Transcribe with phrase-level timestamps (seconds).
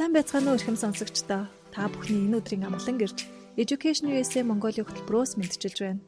[0.00, 1.44] Сайн байцгаана уу эрхэм сонсогчдоо.
[1.76, 3.28] Та бүхний энэ өдрийн амгалан гэрж
[3.60, 6.00] Education USA Mongolia хөтөлбөрөөс мэдчилж байна.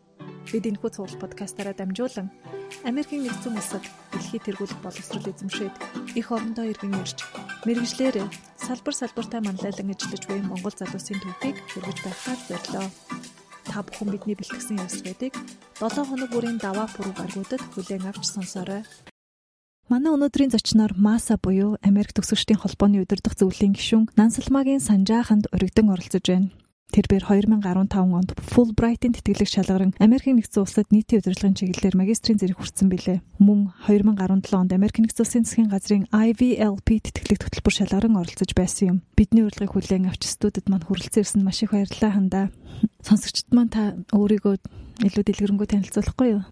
[0.48, 2.32] Бид энэхүү цуглал подкастаараа дамжуулан
[2.88, 3.84] Америкийн нэгдсэн улсад
[4.16, 5.76] дэлхий тэргуулах боловсрол эзэмшээд
[6.16, 7.20] их орондоо иргэн ирж
[7.68, 8.16] мэрэгжлэр
[8.56, 12.88] салбар салбартаа манлайлан ажиллаж буй Монгол залуусын төвхийг хөргөж байхаар зорилоо.
[13.68, 15.36] Та бүхэн бидний бэлтгэсэн явсгуудыг
[15.84, 18.88] 7 хоног бүрийн даваа пүрэв гаргуудад хүлээн авч сонсоорой.
[19.92, 26.24] Манай өнөөдрийн зочноор МАСА буюу Америк төгсөгчдийн холбооны удирдах зөвлөлийн гишүүн Нансалмагийн Санжааханд өргөдөн оролцож
[26.32, 26.48] байна.
[26.96, 32.88] Тэрээр 2015 онд Fulbright-ийн тэтгэлэг шалгаран Америкийн нэгдсэн улсад нийтийн удирдлагын чиглэлээр магистрийн зэрэг хүртсэн
[32.88, 33.20] билээ.
[33.36, 38.98] Мөн 2017 онд Америкийн нэгдсэн улсын засгийн газрын IVLP тэтгэлэг хөтөлбөр шалгаран оролцож байсан юм.
[39.12, 42.44] Бидний урилгыг хүлээн авч студид маань хүрэлцэн ирсэнд маш их баярлалаа хандаа.
[43.04, 44.56] Сонсогчд маань та өөрийгөө
[45.04, 46.42] илүү дэлгэрэнгүй танилцуулахгүй юу?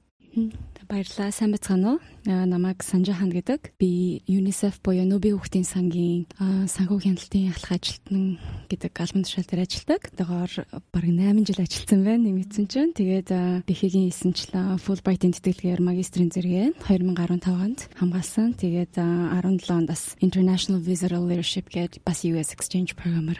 [0.90, 1.30] Баярлалаа.
[1.30, 1.98] Сайн байцгаана уу?
[2.26, 3.78] Намайг Санжахан гэдэг.
[3.78, 6.26] Би UNICEF буюу Ноби хүүхдийн сангийн
[6.66, 10.10] санхүү хяналтын ахлах ажилтнан гэдэг албан тушаал дээр ажилладаг.
[10.18, 10.52] Тэгоор
[10.90, 12.26] бараг 8 жил ажилласан байна.
[12.26, 12.90] Нэмэгдсэн чинь.
[12.98, 13.30] Тэгээд
[13.70, 18.58] Бэхэгийн эсэнчлэн Fulbright-ийн тэтгэлгээр магистрийн зэрэгээ 2015 онд хамгаалсан.
[18.58, 23.38] Тэгээд 17 онд бас International Visitor Leadership гэдэг бас US Exchange програмаар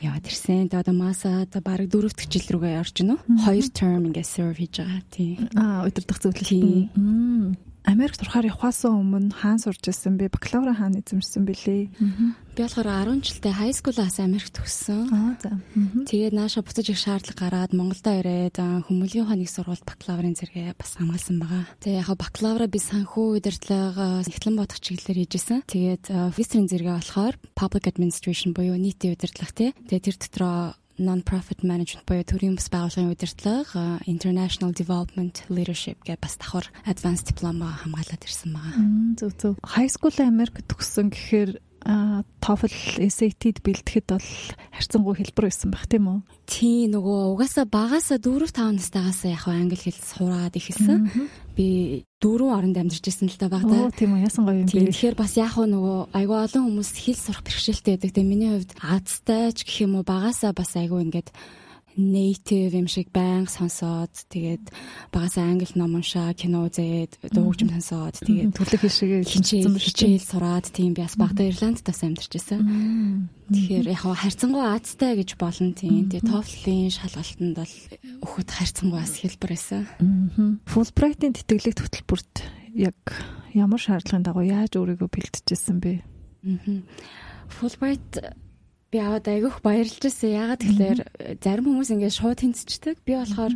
[0.00, 0.68] яваад ирсэн.
[0.68, 3.18] Тэгээд одоо маса одоо бараг дөрөв дэх жил рүүгээ орж гинөө.
[3.44, 5.02] Хоёр term ингээд serve хийж байгаа.
[5.08, 5.48] Тийм.
[5.56, 7.65] Аа, удирдах зөвлөлт.
[7.86, 11.86] Америк турахаар явахаас өмнө хаан сурч ирсэн би бакалавра хаан эзэмшсэн билээ.
[11.94, 15.06] Би болохоор 10 жилдээ high school-аас Америкт төгссөн.
[15.14, 15.54] Аа за.
[16.10, 18.58] Тэгээд нааша буцаж их шаардлага гараад Монголдо ирээд
[18.90, 21.62] хүмүүлийн ухааны сургууль бакалаврын зэрэгээ бас хамгаалсан байгаа.
[21.78, 25.62] Тэгээ яг бакалавра би санхүү удирдлага эхлэн бодох чиглэлээр хийжсэн.
[25.70, 29.70] Тэгээд магистрийн зэрэгээ болохоор public administration буюу нийтийн удирдлага тий.
[29.86, 36.36] Тэгээд тэр дотроо non-profit management буюу төрийн бас байгууллагын удирдлага international development leadership гэх бас
[36.40, 38.84] давхар advanced диплома хамгаалаад ирсэн байгаа.
[39.20, 39.52] Зөв зөв.
[39.76, 42.74] High school Америк төгссөн гэхээр TOEFL
[43.06, 44.28] SAT-д бэлтгэхэд бол
[44.74, 46.18] харьцангуй хэлбэр байсан байх тийм үү?
[46.50, 51.06] Тий нөгөө угаасаа багасаа 4 5 настайгаас яг англи хэл сураад ихэлсэн.
[51.54, 53.94] Би дөрөв оронд амьдарч ирсэн л да багада.
[53.94, 54.90] Тийм үү яасан гоё юм бэ?
[54.90, 58.10] Тэгэхээр бас яг нөгөө айгүй олон хүмүүс хэл сурах бэрхшээлтэй байдаг.
[58.14, 61.30] Тэгээ миний хувьд азтай ч гэх юм уу багасаа бас айгүй ингээд
[61.96, 64.68] native юм шиг байнга сонсоод тэгээд
[65.10, 70.92] багасаа англи ном уншаа, кино үзээд, дуугчм сонсоод тэгээд төлөв хишгээ хичээл хичээл сураад тийм
[70.92, 73.32] би бас багада Ирланд тас амьдарч байсан.
[73.48, 76.12] Тэгэхээр яг харьцангуй Азтай гэж болно тийм.
[76.12, 77.74] Тэгээд TOEFL-ийн шалгалтанд бол
[78.20, 79.82] өхөд харьцангуй бас хэлбэр байсан.
[80.68, 82.34] Fulbright-ийн тэтгэлэг хөтөлбөрт
[82.76, 82.98] яг
[83.56, 86.04] ямар шаардлагын дагуу яаж өөрийгөө бэлтжижсэн бэ?
[87.48, 88.36] Fulbright
[88.96, 90.32] би аваад айгүйх баярлж байсан.
[90.32, 90.98] Ягаад тэгэхээр
[91.44, 92.96] зарим хүмүүс ингээд шууд тэнцчдэг.
[93.04, 93.52] Би болохоор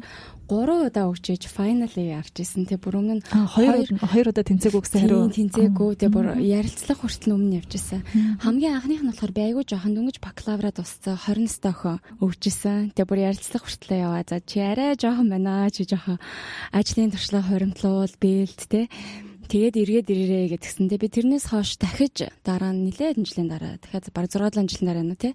[0.50, 2.68] 3 удаа өгчээж finally авч ирсэн.
[2.68, 5.32] Тэг бүр өмнө нь 2 2 удаа тэнцээгүй гэсэн хариу.
[5.32, 5.90] Тэнцээгүй.
[5.96, 8.04] Тэг бүр ярилцлах хүртэл өмнө явж ирсэн.
[8.44, 12.92] Хамгийн анхных нь болохоор би айгүй жоохон дөнгөж бакалавра дууссан 20 настай охин өгчсэн.
[12.92, 14.26] Тэг бүр ярилцлах хүртэл яваа.
[14.28, 15.70] За чи арай жоохон байна.
[15.72, 16.20] Чи жоохон
[16.74, 18.90] ажлын туршлага хоримтлуул бэлт те
[19.50, 24.30] Тэгээд эргээд ирээрээ гэдгсэндээ би тэрнээс хойш дахиж дараа нь нэлээд жилийн дараа дахиад баг
[24.30, 25.34] 6 7 жилийн дараа нэ тий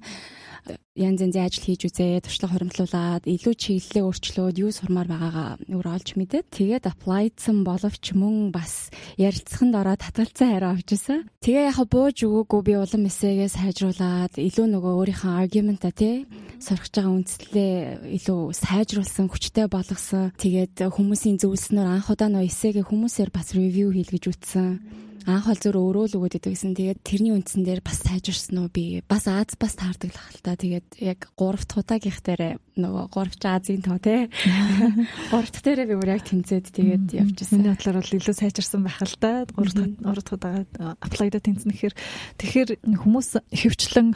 [0.95, 6.15] янз янзын ажил хийж үзээ, туршлага хоримтлуулад, илүү чиглэлээ өөрчлөөд юу сурмаар байгаагаа өөр олж
[6.15, 8.89] мэдээд тэгээд applyдсан боловч мөн бас
[9.19, 11.27] ярилцсаханд ороод татгалцсан хариу авчихсан.
[11.43, 16.23] Тэгээ яг бууж өгөөгүй би улам эсээгээ сайжруулад, илүү нөгөө өөрийнхөө аргумента тий
[16.63, 17.73] сурах байгаа үндслээ
[18.15, 20.31] илүү сайжруулсан, хүчтэй болгосон.
[20.39, 25.77] Тэгээд хүмүүсийн зөвлснөөр анх удаа нөө эсээгээ хүмүүсээр бас ревю хийлгэж үтсэн анх бол зөөр
[25.81, 26.77] өөрөө л өгöd идэгсэн.
[26.77, 30.53] Тэгээд тэрний үндсэн дээр бас сайжирсан уу би бас Аз бас таардаг л хэл та.
[30.53, 32.41] Тэгээд яг 3 дахь удаагийнх дээр
[32.77, 34.29] нөгөө 3 ч Азийн тоо тий.
[34.29, 37.57] 3 дахь дээрээ би бүр яг тэнцээд тэгээд явчихсан.
[37.57, 39.49] Миний бодлоор бол илүү сайжирсан байх л да.
[39.49, 41.95] 3 дахь 3 дахь удаагаа аплайда тэнцэн гэхээр
[42.37, 42.69] тэгэхээр
[43.01, 44.13] хүмүүс хөвчлэн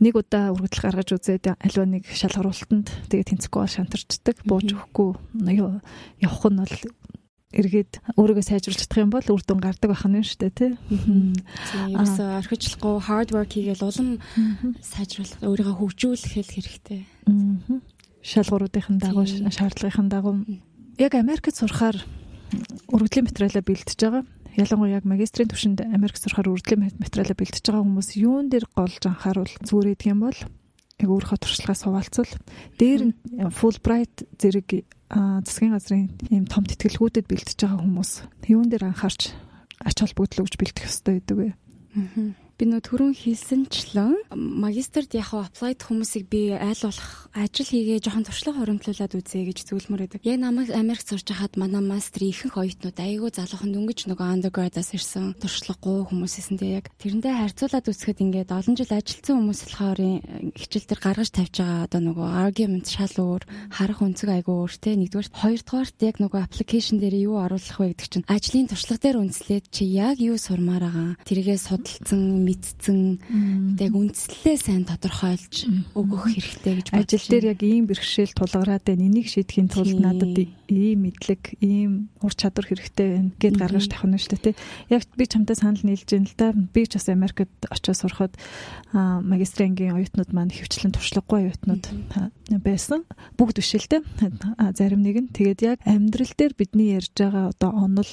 [0.00, 5.08] нэг удаа үргэлж гаргаж үзээд аливаа нэг шалгаруултанд тэгээд тэнцэхгүй бол шантарчдаг бууж өгөхгүй
[6.20, 6.76] явах нь бол
[7.56, 10.70] эргээд өөрийгөө сайжруулж чадах юм бол үр дүн гардаг байх нь шүү дээ тий.
[10.92, 14.08] Тийм ерөөсөө орхичлахгүй hard work хийгээл улам
[14.84, 17.00] сайжруулах өөрийгөө хөгжүүлэх хэрэгтэй.
[18.20, 20.44] Шалгууруудын дагуу шаардлагын дагуу.
[21.00, 21.96] Яг Америкт сурахаар
[22.92, 24.24] өргөдлийн материалаа бэлтэж байгаа.
[24.56, 29.52] Ялангуяа яг магистрийн түвшинд Америк сурахаар өргөдлийн материалаа бэлтэж байгаа хүмүүс юун дээр голж анхааруул
[29.64, 30.38] зүгээр идэх юм бол
[30.96, 32.32] яг өөрийнхөө туршлагаас хуваалцвал
[32.80, 33.14] дээр нь
[33.52, 34.88] Fulbright зэрэг
[35.44, 38.10] засгийн газрын ийм том тэтгэлгүүдэд бэлтэж байгаа хүмүүс
[38.48, 39.36] юун дээр анхаарч
[39.84, 41.48] ач холбогдол өгж бэлтэх ёстой гэдэг вэ?
[42.56, 48.64] Би нөө түрүүн хэлсэнчлэн магистрт яг апплайд хүмүүсийг би айл болох ажил хийгээ жоохон туршлага
[48.64, 50.24] хоримтлуулад үзье гэж зөвлөмөр байдаг.
[50.24, 55.36] Яг намайг Америк сурч хахад манай мастер ихэнх оюутнууд айгүй залуухан дөнгөж нөгөө undergrad-аас ирсэн
[55.36, 56.88] туршлагагүй хүмүүс эсэн тэ яг.
[56.96, 60.00] Тэрэндээ харьцуулаад үзэхэд ингээд олон жил ажилтсан хүмүүс болохоор
[60.56, 64.96] хичээл дээр гаргаж тавьж байгаа одоо нөгөө argument шал өөр харах өнцөг айгүй өөр тэ
[64.96, 69.64] нэгдүгээр хоёрдугаарт яг нөгөө application дээр юу оруулах вэ гэдэг чинь ажлын туршлага дээр үндэслээд
[69.68, 71.10] чи яг юу сурмаар байгаа?
[71.28, 73.74] Тэргээ судалсан мэдсэн.
[73.74, 75.66] Тэг үндслээ сайн тодорхойлж
[75.98, 79.10] өгөх хэрэгтэй гэж ажил дээр яг ийм бэрхшээл тулгараад байна.
[79.10, 80.38] Энийг шийдэхин тулд надад
[80.70, 84.54] ийм мэдлэг ийм ур чадвар хэрэгтэй байна гэд гаргаж тавих нь шүү дээ
[84.90, 86.54] яг би чамтай санал нийлж байна л да.
[86.54, 88.34] Би ч бас Америкт очиж сурахад
[88.92, 91.84] магистрийн оюутнууд маань хөвчлэн туршлагагүй оюутнууд
[92.62, 93.02] байсан.
[93.38, 94.02] Бүгд биш л дээ
[94.74, 95.32] зарим нэг нь.
[95.34, 98.10] Тэгээд яг амьдрал дээр бидний ярьж байгаа одоо онол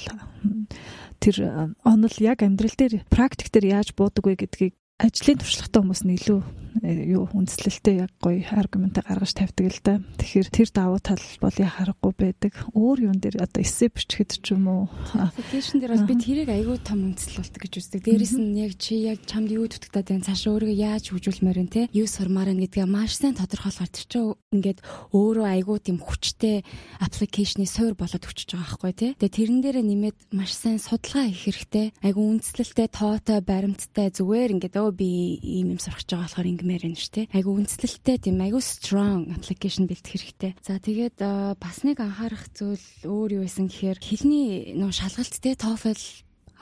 [1.24, 6.14] тэр онол яг амьдрал дээр практик дээр яаж буудаг вэ гэдгийг ажлын туршлагатай хүмүүс нь
[6.14, 6.38] илүү
[6.86, 9.94] э, юу үндэслэлтэй яг гоё аргумент гаргаж тавьдаг л да.
[10.22, 12.54] Тэгэхээр тэр давуу тал бол яхахгүй байдаг.
[12.78, 14.82] Өөр юун дээр одоо эссе бичгэд ч юм уу
[15.18, 18.06] application дээр бол би тэрийг айгүй том үндэслэл болдог гэж үздэг.
[18.06, 20.26] Дээрээс нь яг чи яг чамд юу дутагдаад байна?
[20.30, 21.82] Цаашаа өөрийгөө яаж хөгжүүлмээр вэ те?
[21.90, 24.78] Юу сурмаар байна гэдгээ маш сайн тодорхойлохоор тэр чинь ингээд
[25.10, 26.62] өөрөө айгүй тийм хүчтэй
[27.02, 29.08] application-ы суур болоод өчөж байгаа байхгүй те.
[29.18, 31.86] Тэгээ тэрэн дээрээ нэмээд маш сайн судалгаа хийх хэрэгтэй.
[32.06, 36.82] Айгүй үндэслэлтэй, тоотой, баримттай зүгээр ингээд өө би ийм юм сурах гэж байгаа болохоор ингэмээр
[36.86, 37.26] байна шүү дээ.
[37.34, 40.52] Айгу үндэслэлтэй тийм айгу strong application бэлдэх хэрэгтэй.
[40.62, 41.18] За тэгээд
[41.58, 46.00] бас нэг анхаарах зүйл өөр юу байсан гэхээр хэлний нөө шалгалт те TOEFL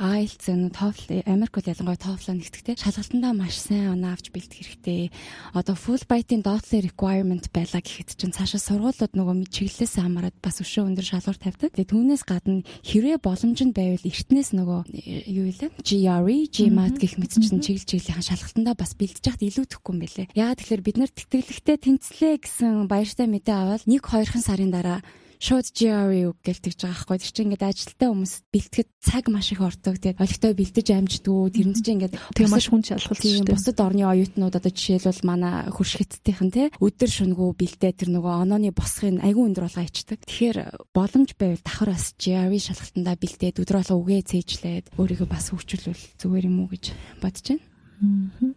[0.00, 2.80] IELTS энэ TOEFL Америк бол ялангуяа TOEFL нэгтгэдэг.
[2.80, 5.12] Шалгалтандаа маш сайн оноо авч бэлдэх хэрэгтэй.
[5.52, 11.06] Одоо Fulbright-ийн dotlet requirement байлаа гэхэд чинь цаашаа сургуулиуд нөгөө чиглэлээс хамаарат бас өшөө өндөр
[11.06, 11.76] шалгуур тавьдаг.
[11.76, 15.68] Тэгээ түүнээс гадна хэрвээ боломж нь байвал эртнээс нөгөө э, юу вэ?
[15.84, 20.26] GRE, GMAT гэх мэт чинь чиглэл чиглэлийн шалгалтандаа бас бэлдэж яхад илүү төхгүй юм байлээ.
[20.32, 25.04] Яагаад тэгэхээр бид нар тэтгэлэгтэй тэнцлээ гэсэн баяртай мэдээ аваад 1 2 сарын дараа
[25.42, 27.18] шууд GRE гэлтэж байгаа байхгүй.
[27.18, 29.98] Тэр чинь ингээд ажилтаа хүмүүс бэлтгэхэд цаг маш их ордог.
[29.98, 31.50] Тэгээд олигтой бэлдэж амждгүү.
[31.50, 33.50] Тэрэнд чинь ингээд тэг маш хүн шалгалт дээ.
[33.50, 39.18] Бусад орны оюутнууд одоо жишээлбэл манай хуршигтдийнхэн те өдөр шөнөгөө бэлдээ тэр нөгөө онооны босхын
[39.18, 40.22] айгүй өндөр болгоо ичдэг.
[40.22, 40.58] Тэгэхээр
[40.94, 46.46] боломж байвал давхар бас GRE шалгалтандаа бэлдээд өдөр болго үгээ цээжлээд өөрийгөө бас хөгжүүлвэл зүгээр
[46.46, 48.54] юм уу гэж бодож байна.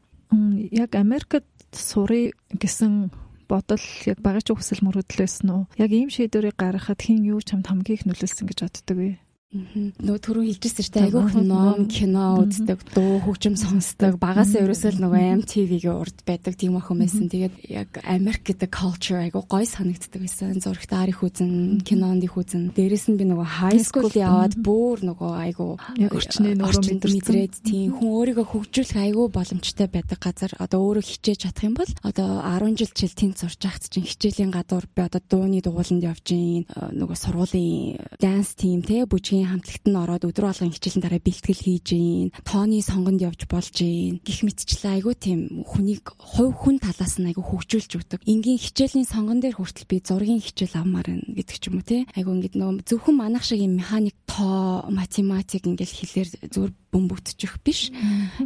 [0.70, 3.10] Яг Америкт сурыг гэсэн
[3.50, 7.98] бодол яг багаж хүсэл мөрөдлөөс нь яг ийм шийдвэрийг гаргахад хин юу ч хамт хамгийн
[7.98, 9.10] их нөлөөлсөн гэж боддог вэ?
[9.56, 11.06] Нөгөө түрүү хэлжсэн шүү дээ.
[11.08, 14.18] Айгүйх ном, кино үздэг, дуу, хөгжим сонсдог.
[14.20, 17.30] Багасаа ерөөсөө л нөгөө MTV-гийн урд байдаг тийм охин байсан.
[17.32, 20.60] Тэгээд яг Америк гэдэг culture айгүй гой санагддаг байсан.
[20.60, 22.76] Зурагт арих үзэн, кинонд их үзэн.
[22.76, 25.72] Дээрэс нь би нөгөө high school яваад бүр нөгөө айгүй
[26.12, 26.84] орчны нөгөө
[27.16, 30.52] мэдрээд тийм хүн өөрийгөө хөгжүүлэх айгүй боломжтой байдаг газар.
[30.60, 34.52] Одоо өөрөө хичээж чадах юм бол одоо 10 жил жил тэнд сурч байхад чинь хичээлийн
[34.52, 39.86] гадуур би одоо дууны дугууланд явж гин нөгөө сургуулийн dance team те бүжгийн хүүхдийн хамтлагт
[39.86, 44.42] нь ороод өдрө болгон хичээлийн дараа бэлтгэл хийж гин тооны сонгонд явж болж гин гих
[44.42, 49.58] мэтчлээ айгүй тийм хүнийг хувь хүн талаас нь айгүй хөгжүүлж өгдөг энгийн хичээлийн сонгон дээр
[49.58, 53.16] хүртэл би зургийн хичээл авмаар байна гэдэг ч юм уу те айгүй ингээд нөгөө зөвхөн
[53.16, 57.92] манах шиг юм механик тоо математик ингээл хэлээр зөвөр бөмбөгдчих биш.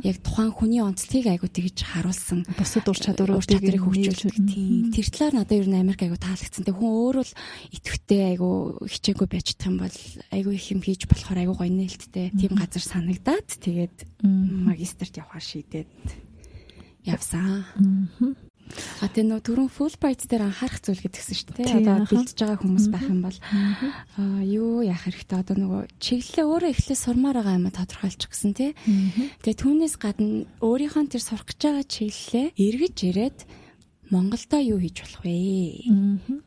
[0.01, 2.49] Яг тухайн хүний онцлогийг айгу тэгж харуулсан.
[2.57, 4.89] Бусад ур чадваруудыг чадрыг хөгжүүлдэг тийм.
[4.89, 6.65] Тэр талаар надад ер нь Америк айгу таалагдсан.
[6.65, 7.33] Тэг хүн өөр л
[7.69, 9.97] идэвхтэй айгу хичээгүй байж чадах юм бол
[10.33, 15.93] айгу их юм хийж болохоор айгу гоё нээлттэй тийм газар санагдаад тэгээд магистрт явахаар шийдээд
[17.05, 17.63] явсан.
[19.01, 21.81] А тэ нөө түрүүн Fulbright дээр анхаарах зүйл гэдгсэн шүү дээ.
[21.81, 23.37] Одоо бэлдэж байгаа хүмүүс байх юм бол.
[24.13, 25.41] Аа юу яах хэрэгтэй?
[25.41, 28.77] Одоо нөгөө чиглэлээ өөрөө эхлээ сурмаар байгаа юм тодорхойлчих гэсэн тий.
[29.41, 33.37] Тэгээ түүнээс гадна өөрийнхөө тэр сурах гэж байгаа чиглэлээ эргэж ирээд
[34.09, 35.85] Монголдо юу хийж болох вэ?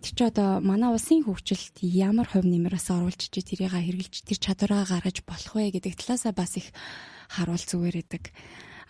[0.02, 4.82] Тэр чи одоо манай улсын хөгжилд ямар хувь нэмрээс оруулж чи тэрийг хэрэгжилж тэр чадвараа
[4.82, 6.74] гаргаж болох вэ гэдэг талаасаа бас их
[7.30, 8.34] харуул зүгээр байдаг.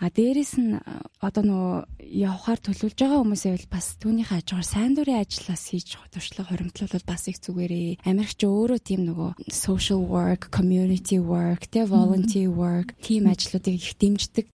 [0.03, 0.83] А дээрэс нь
[1.23, 1.79] одоо нөгөө
[2.27, 7.31] явхаар төлөвлөж байгаа хүмүүсээ бол бас түүнийхээ ажгаар сайн дурын ажиллаас хийж туршлага хоримтлуулбал бас
[7.31, 8.03] их зүгээрээ.
[8.03, 14.51] Америкч өөрөө тийм нөгөө social work, community work, тэ volunteer work тийм ажлуудыг их дэмждэг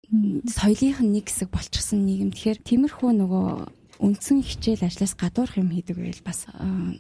[0.49, 2.33] соёлынх нь нэг хэсэг болчихсон нийгэм.
[2.33, 3.49] Тэгэхээр тиймэрхүү нөгөө
[4.04, 6.44] үндсэн хичээл ажлаас гадуурх юм хийдэг байл бас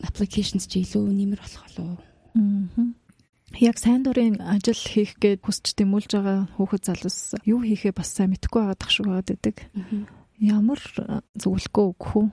[0.00, 1.98] applications чи илүү нэмэр болох болов уу?
[2.40, 3.04] Аа
[3.60, 8.34] яг сайн дурын ажил хийх гээд хүсч тэмүүлж байгаа хүүхэд залуус юу хийхээ бас сайн
[8.34, 9.56] мэдэхгүй байгаа тах шиг байдаг.
[10.40, 10.80] Ямар
[11.38, 12.26] зөвлөгөө өгөх үү?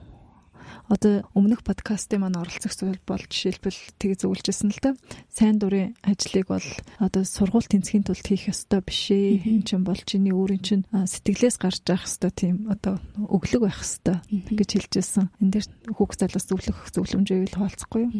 [0.88, 4.90] Одоо өмнөх подкастын маань оролцох зүйл бол жишээлбэл тэг зөвлөжсэн л да.
[5.32, 9.42] Сайн дурын ажлыг бол одоо сургууль тэнцхийн тулд хийх ёстой биш ээ.
[9.46, 14.20] Энд чинь бол чиний өөрийн чинь сэтгэлээс гарч явах ёстой тийм одоо өглөг байх ёстой
[14.28, 15.30] гэж хэлжсэн.
[15.40, 18.12] Энд дээр хүүхд залуус зөвлөх зөвлөмжөө л хаалцахгүй юу?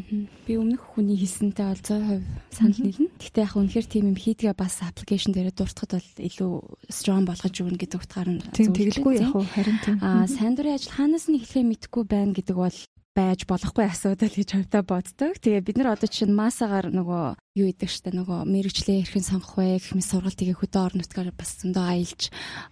[0.46, 3.08] Би өмнөх хүний хэлсэнтэй бол 100% санал нийлнэ.
[3.18, 6.52] Гэхдээ яг үнэхээр тийм юм хийдгээ бас аппликейшн дээр дуртахад бол илүү
[6.88, 9.96] strong болгож өгнө гэдэг утгаар нь тийм тэгэлгүй яг харин тийм.
[10.02, 12.78] Аа сайн дурын ажил хаанаас нь эхлэхээ мэдэхгүй байна гэдэг бол
[13.12, 15.36] байж болохгүй асуудал гэж хувьдаа боддог.
[15.36, 19.76] Тэгээ бид нар одоо чинь масагаар нөгөө юу идэг штэ нөгөө мэрэгчлээ хэрхэн сонгох вэ
[19.76, 22.22] гэх мэт сургалт тэгээ хөдөө орон нутгаар бас зөндөө аялж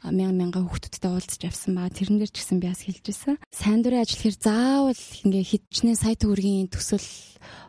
[0.09, 3.37] мянган мянган хүүхдүүдтэй уулзч явсан ба тэрэн дээр ч гэсэн би бас хэлжсэн.
[3.53, 7.09] Сайн дурын ажил хэр заавал ингээ хитчнээ сая төгрөгийн төсөл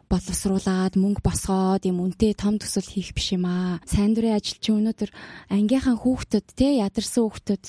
[0.07, 3.83] боловсруулад мөнгө босгоод юм үнтэй том төсөл хийх биш юм аа.
[3.83, 5.11] Сайн дурын ажил чи өнөөдөр
[5.51, 7.63] ангийнхан хүүхдүүд те ядарсан хүүхдүүд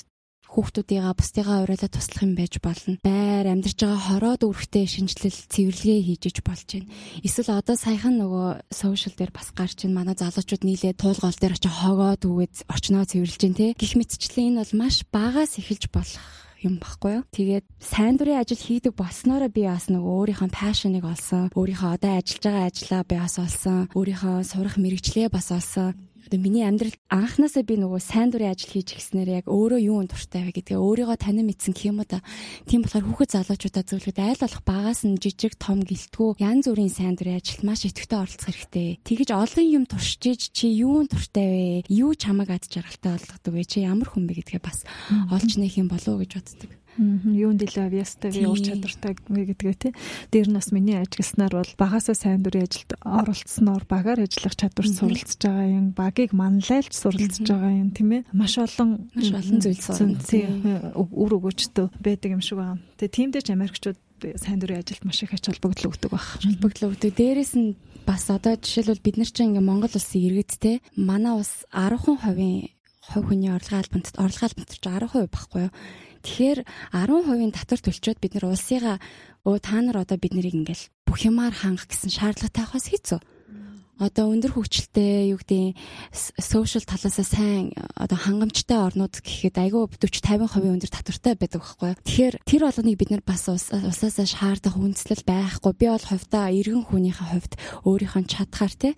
[0.53, 3.01] хүүхдүүдийнхээ бусдыгаа уриалаад туслах юм байж болно.
[3.01, 6.93] Байр амьдарч байгаа хороод үүрэгтэй шинжилэл цэвэрлэгээ хийж иж болж байна.
[7.25, 11.73] Эсвэл одоо саяхан нөгөө сошиал дээр бас гарч ин манай залуучууд нийлээд туулгоол дээр очиж
[11.73, 13.73] хогоод үгээд орчноо цэвэрлж байна те.
[13.73, 16.21] Гэх мэтчлэн энэ бол маш багаас эхэлж болох
[16.61, 17.23] юм баггүй юу.
[17.35, 21.51] Тэгээд сайн дурын ажил хийдэг болсноороо би бас нөгөө өөрийнхөө пашныг олсон.
[21.51, 23.91] Өөрийнхөө одоо ажиллаж байгаа ажлаа би бас олсон.
[23.91, 25.91] Өөрийнхөө сурах мэрэгчлээ бас олсон
[26.25, 30.09] одоо миний амьдрал анханасаа би нөгөө сайн дурын ажил хийж гиснээр яг өөрөө юу нь
[30.09, 32.23] дуртай вэ гэдгээ өөрийгөө танин мэдсэн гэх юм уу да.
[32.65, 37.15] Тийм болохоор хүүхэд залуучуудаа зөвлөхөд айл болох багаас нь жижиг том гэлтгүү янз бүрийн сайн
[37.19, 38.89] дурын ажилд маш идэвхтэй оролцох хэрэгтэй.
[39.03, 41.91] Тэгэж олон юм туршиж иж чи юу нь дуртай вэ?
[41.91, 43.63] Юу чамайг ад жаргалтай болгодог вэ?
[43.67, 44.87] Чи ямар хүн бэ гэдгээ бас
[45.27, 46.82] олж нээх юм болов уу гэж боддог.
[46.99, 49.93] Юунд илүү авьяастай вэ, ур чадвартай гэдгээ тий.
[50.29, 55.41] Дээр нь бас миний ажигласнаар бол багасаа сайн дурын ажилд оролцсноор багаар ажиллах чадвар суралцж
[55.41, 58.21] байгаа юм, багийг манлайлж суралцж байгаа юм тийм ээ.
[58.33, 60.93] Маш олон маш олон зүйл сурна.
[60.93, 62.81] Үр өгөөчтөө байдаг юм шиг байна.
[63.01, 63.99] Тэгээ тийм дээр ч Америкчууд
[64.37, 66.23] сайн дурын ажилд маш их ач холбогдол өгдөг баг.
[66.45, 67.11] Холбогдол өгдөг.
[67.17, 71.67] Дээрээс нь бас одоо жишээлбэл бид нар чинь ингээ Монгол улсын иргэд те манай ус
[71.71, 72.71] 10% хувийн
[73.03, 75.71] хувь хүний орлогын албанд орлогын албанд ч 10% баггүй юу
[76.23, 76.59] Тэгэхээр
[76.95, 78.97] 10% татвар төлчөөд бид нар улсыгаа
[79.43, 83.19] өө та нар одоо бид нарыг ингээл бүх юмар хангах гэсэн шаардлагатай хаас хэцүү.
[84.01, 85.77] Одоо өндөр хөгжилтэй юу гэдэг
[86.11, 91.91] сошиал талаасаа сайн одоо хангамжтай орнууд гэхэд айгүй 40 50% өндөр татвартай байдаг байхгүй.
[92.01, 95.71] Тэгэхээр тэр болгоныг бид нар бас усаасаа шаардах үндслэл байхгүй.
[95.77, 97.53] Би бол хувьдаа иргэн хүнийхээ хувьд
[97.85, 98.89] өөрийнхөө чадхаар те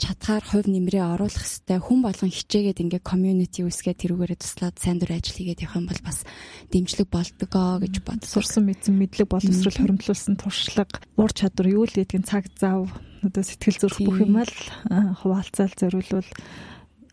[0.00, 5.12] чадхаар хувь нэмрээ оруулах хэвээр хүн болгон хичээгээд ингээ community үсгээ тэрүүгээрээ туслаад сайн дур
[5.12, 6.24] ажил хийгээд явах юм бол бас
[6.72, 8.24] дэмжлэг болдгоо гэж бод.
[8.24, 12.88] Сурсан мэдсэн мэдлэг боловсрол хоримтлуулсан туршлага, ур чадвар юу л гэдгийг цаг зав
[13.20, 14.56] одоо сэтгэл зүрх бүх юм л
[15.20, 16.28] хуваалцаал зориулвал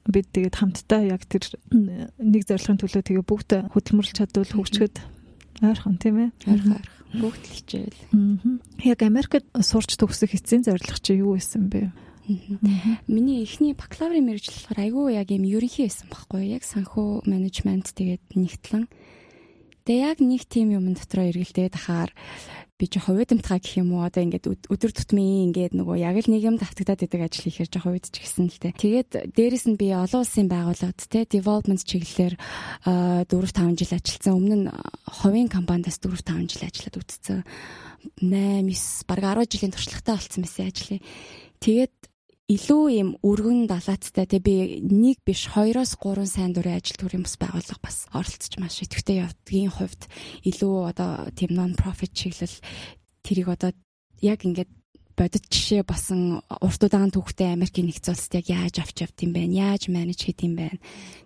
[0.08, 1.44] бид тэгээд хамтдаа яг тэр
[1.76, 4.96] нэг зорилгын төлөө тэгээ бүгд хөдөлмөрлж чадвал хөгжөхөд
[5.68, 6.30] ойрхон тийм ээ.
[6.48, 6.80] Ойрхон
[7.20, 8.00] бүгд л хичээл.
[8.88, 11.92] Яг Америкт сурч төгсөх эцсийн зорилго чи юу байсан бэ?
[13.08, 18.36] Миний эхний бакалаврын мэрэгжил болохоор айгүй яг юм ерөнхий байсан байхгүй яг санхүү менежмент тэгээд
[18.36, 18.92] нэгтлэн.
[19.88, 22.12] Тэгээ яг нэг тим юм дотроо эргэлдээд ахаар
[22.78, 26.44] би жоо хувидамтгаа гэх юм уу одоо ингээд өдөр тутмын ингээд нөгөө яг л нэг
[26.46, 28.76] юм давтагдаад идэг ажил хийхээр жоо хувидч гисэн л тэ.
[28.76, 34.36] Тэгээд дээрэс нь би олон улсын байгууллагад те development чиглэлээр 4 5 жил ажилласан.
[34.38, 34.70] Өмнө нь
[35.10, 37.40] хувийн компаниас 4 5 жил ажиллаад үтцсэн.
[38.20, 41.02] 8 9 баг 10 жилийн туршлагатай болсон байсан ажлыг.
[41.58, 41.96] Тэгээд
[42.48, 47.36] илүү юм өргөн далаацтай те би нэг биш хоёроос гурван сайн дурын ажил төрийн бас
[47.36, 50.08] байгууллага бас оролцож маш идэвхтэй явдгийн хувьд
[50.48, 52.56] илүү одоо тийм нон профит чиглэл
[53.20, 53.76] тэрийг одоо
[54.24, 54.72] яг ингээд
[55.18, 59.50] бодит жишээ басан урт удаан түүхтэй Америкийн нэгдсэн улсад яг яаж авч явд юм бэ?
[59.50, 60.78] Яаж менеж хийд юм бэ?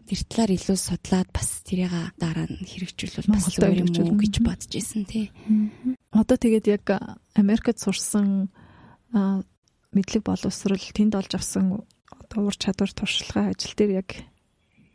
[0.08, 4.72] Тэр талаар илүү судлаад бас тэрийг дараа нь хэрэгжүүлвэл бас зүгээр юм уу гэж бодож
[4.72, 5.30] исэн тий.
[6.16, 6.88] Одоо тэгээд яг
[7.36, 8.48] Америкт сурсан
[9.92, 14.10] мэдлэг боловсрал тэнд олж авсан одоо ур чадвар туршлагаа ажил дээр яг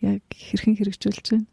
[0.00, 1.48] яг хэрхэн хэрэгжүүлж байна?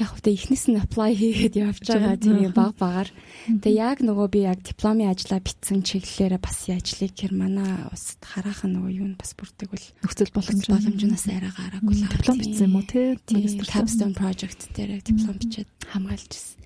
[0.00, 3.10] Яг хөтэ эхнээс нь apply хийгээд явж байгаа тийм баг багаар.
[3.46, 8.80] Тэгээ яг нөгөө би яг дипломын ажлаа битсэн чиглэлээрээ бас яажлыг гэр манай ус хараахан
[8.80, 12.86] нөгөө юу нь бас бүрдэгвэл нөхцөл боломж боломжноос арай гараагүй л диплом бичсэн юм уу
[12.88, 13.20] те?
[13.68, 16.58] Capstone project дээр диплом бичээд хамгаалж ирсэн.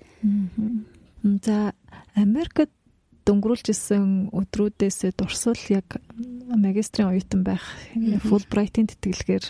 [1.43, 1.75] За
[2.15, 2.71] Америкт
[3.25, 5.97] дөнгөрүүлж исэн өдрүүдээс дурсвал яг
[6.53, 7.65] магистрийн оюутан байх
[8.29, 9.45] Fulbright-ийн тэтгэлгээр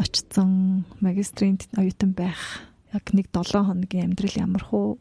[0.00, 4.98] очсон магистрийн оюутан байх яг нэг 7 хоногийн амьдрал ямар хуу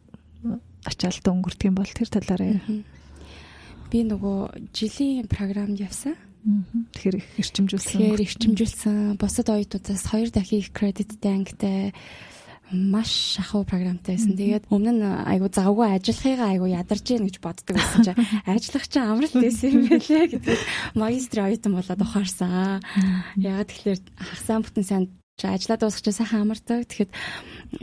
[0.87, 2.63] ачаалтаа өнгөрдөг юм бол тэр талаараа
[3.89, 6.15] би нөгөө жилийн програмд явсан.
[6.95, 7.99] Тэгэхээр их эрчимжүүлсэн.
[7.99, 8.95] Тэгэхээр эрчимжүүлсэн.
[9.19, 11.91] Бусад оюутнуудаас хоёр дахин их кредиттэй ангитай
[12.71, 14.38] маш шахуу програмтай байсан.
[14.38, 18.19] Тэгээд өмнө нь айгу завгүй ажиллахыгаа айгу ядарч гин гэж боддог байсан чинь.
[18.45, 20.57] Ажиллах чинь амралт байсан юм байлээ гэдэг.
[20.93, 22.79] Магистрийн оюутан болоод ухаарсан.
[23.41, 25.05] Ягаад тэгэхээр хагасаа бүтэн сайн
[25.39, 26.83] ажиллаад дуусчих сайхан амардаг.
[26.83, 27.11] Тэгэхэд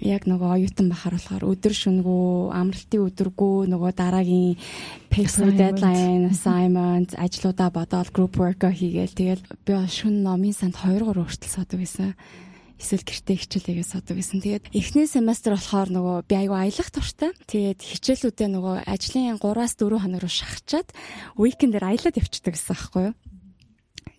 [0.04, 4.60] яг нөгөө оюутан бахаар болохоор өдөр шүнгүү, амралтын өдөргөө нөгөө дараагийн
[5.08, 9.16] paper deadline, assignment, ажлуудаа бодоод group work хийгээл.
[9.16, 12.12] Тэгэл би шүн номын санд 2 3 хүртэл суудаг байсан
[12.76, 14.40] эсвэл гэртээ хичээлээгээ суудаг гэсэн.
[14.44, 17.30] Тэгээд эхний семестр болохоор нөгөө би аюу аялах туртай.
[17.48, 20.88] Тэгээд хичээлүүдээ нөгөө ажлын 3-аас 4 хоног руу шахачаад
[21.40, 23.14] уикендээр аялаад явчихдаг гэсэн байхгүй юу?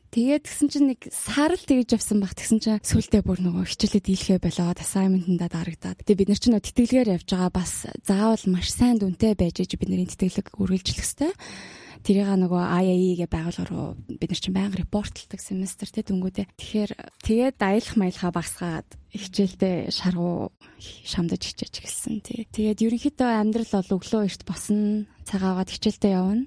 [0.07, 2.33] Тэгээд тэгсэн чинь нэг сар л тэгж явсан баг.
[2.33, 6.01] Тэгсэн чинь сүултээ бүр нөгөө хичээлээ дийлхээ болоод assignment-ндаа дарагдаад.
[6.01, 7.73] Тэгээд бид нар чинь нөгөө тэтгэлгээр явж байгаа бас
[8.07, 11.31] заавал маш сайн дүнтэй байж иж бидний тэтгэлэг үргэлжлэх хэрэгтэй
[12.03, 16.45] тэрийг нөгөө IAE гэ байгууллага руу бид нар чинь байнга репортлдог семестр те дүнгүүдээ.
[16.57, 16.91] Тэгэхээр
[17.23, 22.45] тэгээд аялах маялхаа багсгаад хичээлдээ шаргуу шамдаж хичээж эхэлсэн тий.
[22.51, 26.45] Тэгээд ерөнхийдөө амьдрал бол өглөө эрт босно, цагаагаад хичээлдээ явна.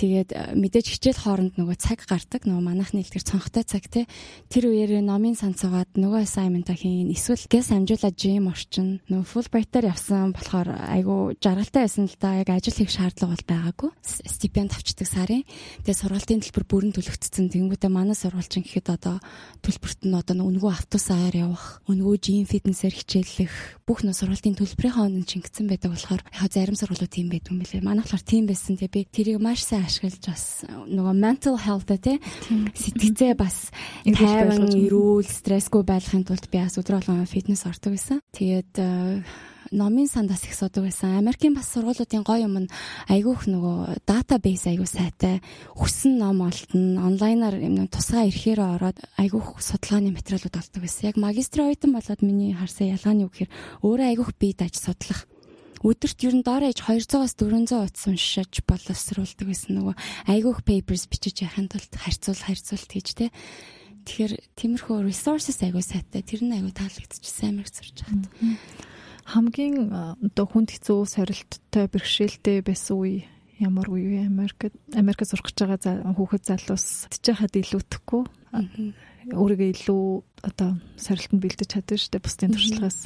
[0.00, 2.48] Тэгээд э, мэдээж хичээл хооронд нөгөө цаг гардаг.
[2.48, 4.08] Нөгөө манайхны хэлдгэр цонхтой цаг те.
[4.48, 7.12] Тэр үеэр номын санцаагаад нөгөө assignment-а хийн.
[7.12, 9.04] Эсвэл гэс амжуулаад жим орчин.
[9.12, 12.40] Нөгөө Fulbright-аар явсан болохоор айгу жаргалтай байсан л да.
[12.40, 13.90] Яг ажил хийх шаардлага бол байгаагүй.
[14.00, 15.44] Стипенд авчдаг сарын.
[15.84, 17.52] Тэгээд сургалтын төлбөр бүрэн төлөгдсөн.
[17.52, 19.20] Тэнгүүтээ манай сургуульчин гэхэд одоо
[19.60, 25.26] төлбөрт нь одоо өнгөө автобусаар явах, өнгөө жим фитнесээр хичээллэх, бүх нөө сургалтын төлбөрийнхөө үнэн
[25.26, 27.82] чингдсэн байдаг болохоор яг зарим сургуулиуд тийм байдаг юм билээ.
[27.82, 28.78] Манай болохоор тийм байсан.
[28.78, 32.22] Тэгээд би тэрийг маш сайн ашиглаж бас нөгөө mental health те
[32.78, 33.74] сэтгцээ бас
[34.06, 38.22] тайван эрүүл стрессгүй байхын тулд би бас болгон фитнес ордог байсан.
[38.30, 38.78] Тэгээд
[39.70, 41.18] номын сандаас их суудаг байсан.
[41.18, 42.72] Америкийн бас сургуулиудын гоё юм нь
[43.06, 45.40] айгүйх нөгөө датабейс айгүй сайтай.
[45.78, 51.14] Хүссэн ном олдно, онлайнаар юм тусгай ирэхээр ороод айгүйх судалгааны материалууд олдог байсан.
[51.14, 53.50] Яг магистрийн оюутан болоод миний харсан ялгаа нь юу гэхээр
[53.86, 55.30] өөрөө айгүйх бие даж судлах
[55.80, 59.94] өдөрт ер нь доор ээж 200-аас 400 утас уншиж боловсруулдаг гэсэн нөгөө
[60.28, 63.32] айгүйх papers бичиж яхахын тулд харьцуул харьцуулт хийж тэ.
[64.04, 66.20] Тэгэхээр тиймэрхүү resources айгүй сайтай.
[66.20, 68.28] Тэр нь айгүй таалагдчихсан амирх сурч хаад.
[69.30, 73.30] Хамгийн одоо хүнд хэцүү сорилттой бэрхшээлтэй байсан үе
[73.62, 74.26] ямар үе вэ?
[74.26, 78.22] Америкт Америкт сурах гэж байгаа хүүхэд залуус тижээхад илүүтэхгүй
[79.30, 80.02] өөрийгөө илүү
[80.42, 82.98] одоо сорилтонд бэлдэж чадна шүү дээ бусдын туршлагаас.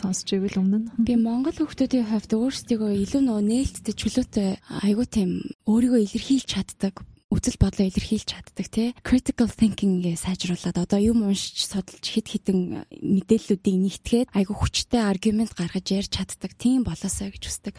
[0.00, 4.48] Сонсч ивэл өмнө нь би Монгол хүүхдүүдийн хувьд өөрсдийгөө илүү нөө нээлттэй чөлөөтэй
[4.86, 5.30] айгуу тийм
[5.66, 12.06] өөрийгөө илэрхийлж чаддаг үзэл бодлоо илэрхийлж чаддаг тий critical thinking-гээ сайжруулад одоо юм уншиж судалж
[12.06, 17.74] хид хідэн мэдээллүүдийг нэгтгээд айгу хүчтэй аргумент гаргаж ярьж чаддаг тийм болоосоо гэж хүсдэг.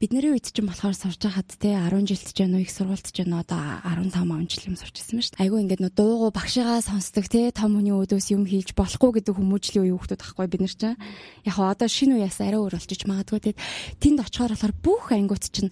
[0.00, 3.36] Бидний үед чинь болохоор сурж байхад тий 10 жилт ч уу их сургуульд ч уу
[3.36, 7.28] одоо 15 он жил юм сурч ирсэн шүү дээ айгу ингээд нөө дуугу багшигаа сонсдог
[7.28, 10.96] тий том хүний өдөөс юм хийж болохгүй гэдэг хүмүүжлийн үе хүүхдүүд ахгүй бид нар чинь
[11.44, 13.54] яг одоо шинэ үеэс арай өөр болчих магадгүй тий
[14.00, 15.68] тэнд очихоор болохоор бүх ангиуд чинь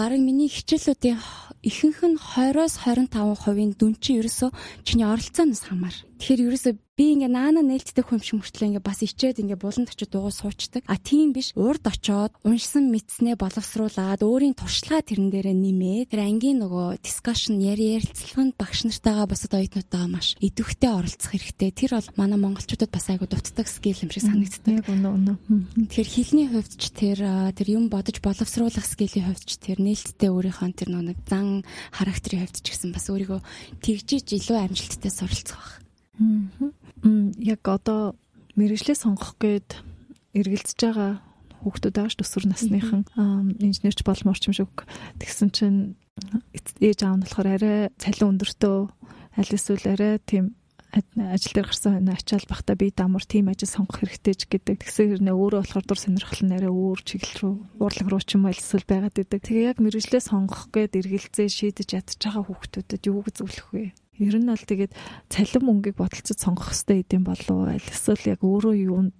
[0.00, 1.20] бараг миний хичээлүүдийн
[1.60, 5.96] ихэнх нь 20-оос 25% дүн чинь ерөөсөө чиний оролцооноос хамаар.
[6.20, 10.12] Тэгэхээр ерөөсөө би ингээ наана нээлттэй хүн шиг мөртлөө ингээ бас ичээд ингээ буланд очиод
[10.12, 10.84] дуугаа суучдаг.
[10.84, 11.56] А тийм биш.
[11.56, 17.96] Урд очоод уншсан мэдснээ боловсруулад өөрийн туршлага тэрэн дээрээ нэмээд тэр ангийн нөгөө дискшн яри
[17.96, 21.72] ярилцлаганд багш нартайгаа бусад оюутнуудтайгаа маш идэвхтэй оролцох хэрэгтэй.
[21.72, 24.76] Тэр бол манай монголчуудад бас айгу дутдаг скил юм шиг санагддаг.
[24.76, 25.32] Яг үнэ үнэ.
[25.88, 27.24] Тэгэхээр хэлний хувьд ч тэр
[27.56, 31.64] тэр юм бодож боловсруулах скилийн хувьд ч тэр нээлттэй өөрийнхөө тэр нэг зан
[31.96, 33.40] характерын хувьд ч гэсэн бас өөрийгөө
[33.80, 35.79] тэгжиж илүү амжилттай суралцах
[36.20, 36.74] байх
[37.40, 38.14] яг одоо
[38.54, 39.80] мэрэгжлээ сонгох гээд
[40.36, 41.12] эргэлзэж байгаа
[41.64, 43.02] хүүхдүүд байгаа ш төсвөр насныхан
[43.60, 44.72] инженерч болморч юм шиг
[45.20, 45.80] тэгсэн чинь
[46.80, 48.78] ээж аав нь болохоор арай цалин өндөртөө
[49.40, 50.56] аль эсвэл арай тийм
[50.90, 54.82] ажил дээр гарсан хойно ачаал бахта би дамар тийм ажил сонгох хэрэгтэй ч гэдэг.
[54.82, 58.50] Тэгсэн хэрнээ өөрөө болохоор дур сонирхол нь арай өөр чиглэл рүү урлаг руу ч юм
[58.50, 59.38] уу эсвэл байгаад идэг.
[59.38, 63.94] Тэгээ яг мэрэгжлээ сонгох гээд эргэлзээ шийдэж ядж байгаа хүүхдүүдэд юу гэж зөвлөх вэ?
[64.20, 64.92] Ер нь бол тэгээд
[65.32, 67.72] цалин мөнгийг бодолцож сонгох хэрэгтэй гэдэм болов уу?
[67.72, 69.16] Эсвэл яг өөрөө юунд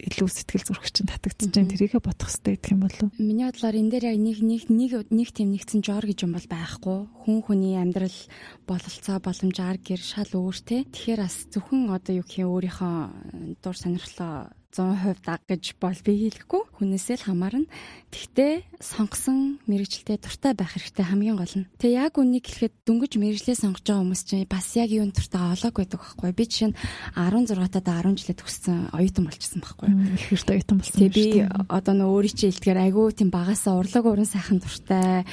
[0.00, 3.08] илүү сэтгэл зүрх чинь татагдчихж जैन тэрийгэ бодох хэрэгтэй гэх юм болов.
[3.20, 6.48] Миний бодлоор энэ дээр яг нэг нэг нэг нэг тийм нэгцэн жор гэж юм бол
[6.48, 6.98] байхгүй.
[7.28, 8.18] Хүн хүний амьдрал
[8.64, 10.88] бололцоо боломж ар гэр шал өөртэй.
[10.88, 12.96] Тэгэхээр бас зөвхөн одоо юу гэх юм өөрийнхөө
[13.60, 16.62] дур сонирхлоо 100% даг гэж бол би хэлэхгүй.
[16.78, 17.66] Хүнээсээ л хамаарна.
[18.10, 21.66] Тэгтээ сонгосон мэрэгчлээ дуртай байх хэрэгтэй хамгийн гол нь.
[21.78, 25.74] Тэгээ яг үнийг хэлэхэд дөнгөж мэрэгчлээ сонгож байгаа хүмүүс чинь бас яг юун дуртай олоог
[25.74, 26.30] байдаг байхгүй.
[26.34, 26.78] Би жишээ нь
[27.18, 29.88] 16 таа 10 жилээ төгссөн оюутан болчихсон байхгүй.
[29.90, 30.98] Их хэрэгтэй оюутан болсон.
[31.02, 31.26] Тэгээ би
[31.70, 35.26] одоо нөө өөрийн чинь хэлдгээр айгүй тийм багасаа урлаг уран сайхан дуртай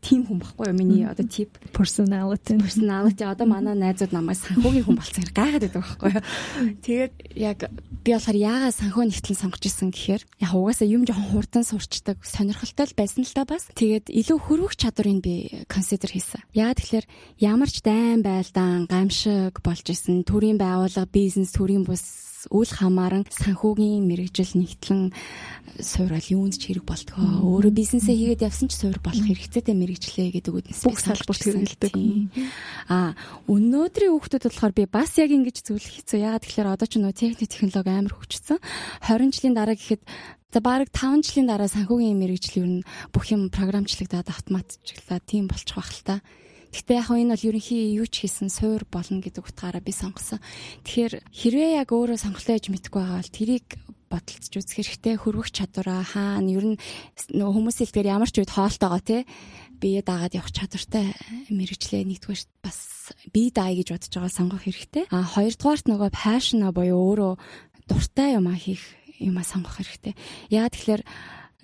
[0.00, 0.78] тийм хүн байхгүй юу?
[0.78, 5.82] Миний одоо тип personality personality одоо манай найзууд намайг санхүүгийн хүн болсон хэрэг гайхаад байдаг
[5.84, 6.24] байхгүй юу?
[6.86, 7.58] Тэгээд яг
[8.02, 12.92] би болохоор яагаад санхүү нэгтлэн сонгож исэн гэхээр яг угаасаа юм жоохон хурдан сурчдаг сонирхолтой
[12.92, 13.64] л байсан л да бас.
[13.72, 16.44] Тэгээд илүү хөрвөх чадварыг би консидер хийсэн.
[16.52, 17.06] Яагаад тэгэхээр
[17.40, 22.04] ямар ч дайн байлдаан гамшиг болж исэн төрийн байгууллага бизнес төрийн бус
[22.40, 25.12] бас үйл хамааран санхүүгийн мэрэгжил нэгтлэн
[25.76, 27.44] суурал юунд ч хэрэг болтгоо.
[27.44, 31.92] Өөрөө бизнесээ хийгээд явсан ч суур болох хэрэгцээтэй мэрэгчлээ гэдэг үгнээс бүх салбарт хэрэглэдэг.
[32.88, 33.12] Аа
[33.44, 36.16] өнөөдрийн хүүхдүүд болохоор би бас яг ингэж зүйл хийцүү.
[36.24, 38.58] Яагаад тэгэхээр одоо ч нөө техник технологи амар хөгжсөн.
[39.04, 40.02] 20 жилийн дараа гэхэд
[40.50, 45.76] За баг 5 жилийн дараа санхүүгийн мэрэгжил ер нь бүх юм програмчлагдаад автоматжиглаад тийм болчих
[45.76, 46.16] бахал та.
[46.70, 50.38] Гэхдээ яг энэ бол ерөнхий юу ч хийсэн суур болно гэдэг утгаараа би сонгосон.
[50.86, 53.66] Тэгэхээр хэрвээ яг өөрөө сонголтоо ээж мэдгүй байгаа бол тэрийг
[54.10, 56.80] бодолцож үзэх хэрэгтэй хөрвөх чадвараа хаана ер нь
[57.30, 59.22] нөгөө хүмүүсийн хэлдгээр ямар ч үед хоолтойгоо тий
[59.78, 61.14] бие даагаад явах чадвартай
[61.46, 65.06] мэрэгчлээ нэгдүгээр бас бие даая гэж бодож байгаа сонгох хэрэгтэй.
[65.14, 67.32] А хоёрдугаарт нөгөө passion буюу өөрөө
[67.86, 68.82] дуртай юм а хийх
[69.22, 70.18] юм а сонгох хэрэгтэй.
[70.50, 71.02] Яагаад тэгэхээр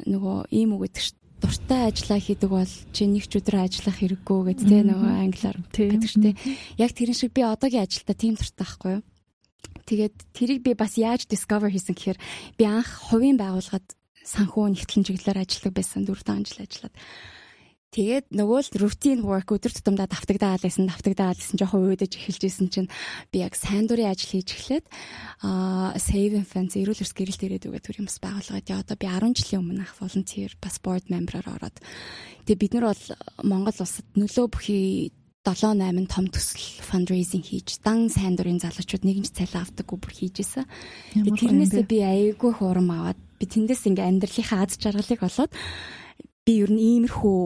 [0.07, 4.40] нөгөө ийм үг гэдэг чинь дуртай ажиллаа хийдэг бол чи нэг ч өдөр ажиллах хэрэггүй
[4.53, 6.38] гэдэг те нөгөө англиар гэдэг чинь те.
[6.81, 9.03] Яг тэрэн шиг би одоогийн ажилдаа тийм дуртай байхгүй юу?
[9.87, 12.18] Тэгээд тэрийг би бас яаж discover хийсэн гэхээр
[12.59, 13.87] би анх хувийн байгууллагад
[14.27, 16.94] санхүү нэгтлэн чиглэлээр ажилладаг байсан 4 жил ажиллаад.
[17.94, 22.68] Тэгээд нөгөө л routine work өдөр тутамдаа давтагдаад байсан, давтагдаад байсан жоохон уйдаж эхэлж исэн
[22.68, 22.90] чинь
[23.31, 24.87] би яг сайн дурын ажил хийж эхлээд
[25.46, 29.07] аа Save and Fence эрүүл эрс гэрэлт ирээд үгээ төр юмс байгуулгаад яа одоо би
[29.07, 31.79] 10 жилийн өмнө ах volunteer бас board member-аар ороод.
[32.44, 33.05] Тэгээд бид нар бол
[33.46, 35.14] Монгол улсад нөлөө бүхий
[35.46, 40.11] 7 8 том төсөл fundraising хийж дан сайн дурын залуучууд нэгэн ч цалин авдаггүй бүр
[40.12, 40.66] хийж исэн.
[41.14, 45.55] Тэрнээсээ би аяйгүй хурам аваад би тэндээс ингээ амьдралынхаа аз жаргалыг олоод
[46.46, 47.38] би ер нь иймэрхүү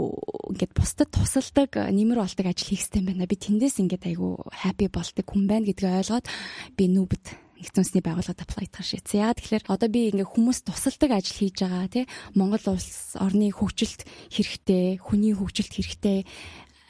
[0.53, 3.25] ингээд бусдад тусалдаг нэмэр болдог ажил хийх хэрэгтэй байна.
[3.25, 6.29] Би тэндээс ингээд айгу happy болдог хүн байна гэдгийг ойлгоод
[6.77, 7.25] би нүбд
[7.61, 9.25] нэгдсэнсний байгууллагад apply хийх шийдсэн.
[9.25, 12.05] Яа тэгэхээр одоо би ингээ хүмүүс тусалдаг ажил хийж байгаа тий
[12.37, 16.29] Монгол улс орны хөгжилт хэрэгтэй, хүний хөгжилт хэрэгтэй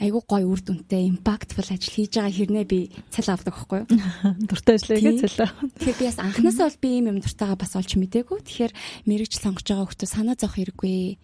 [0.01, 3.88] айгүй гоё үр дүнтэй импактфул ажил хийж байгаа хэрнээ би цал авдаг байхгүй юу?
[4.49, 5.51] Дуртай ажиллая гэж цалаа.
[5.77, 8.38] Тэгэхээр би бас анханасаа бол би ийм юм дуртайгаа бас олж мдээгүй.
[8.40, 8.73] Тэгэхээр
[9.05, 11.20] мэрэгч сонгож байгаа хүмүүс санаа зовх хэрэггүй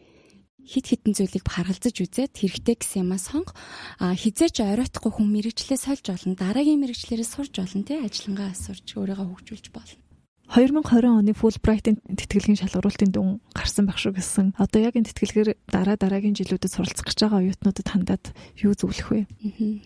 [0.66, 3.54] хит хитэн зүйлийг харгалзаж үзээд хэрэгтэй гэсэн юмаа сонго.
[4.02, 6.34] Хизээч оройтхгүй хүн мэрэгчлээ сольж болно.
[6.34, 10.02] Дараагийн мэрэгчлэрээ сурж болно тий ажиллангаа сурч өөрийгөө хөгжүүлж болно.
[10.46, 14.46] 2020 оны Fulbright-ийн тэтгэлгийн шалгаруултын дүн гарсан байх шүү гэсэн.
[14.54, 18.24] Одоо яг энэ тэтгэлгээр дараа дараагийн жилүүдэд суралцах гэж байгаа оюутнуудад хандаад
[18.62, 19.26] юу зөвлөх вэ?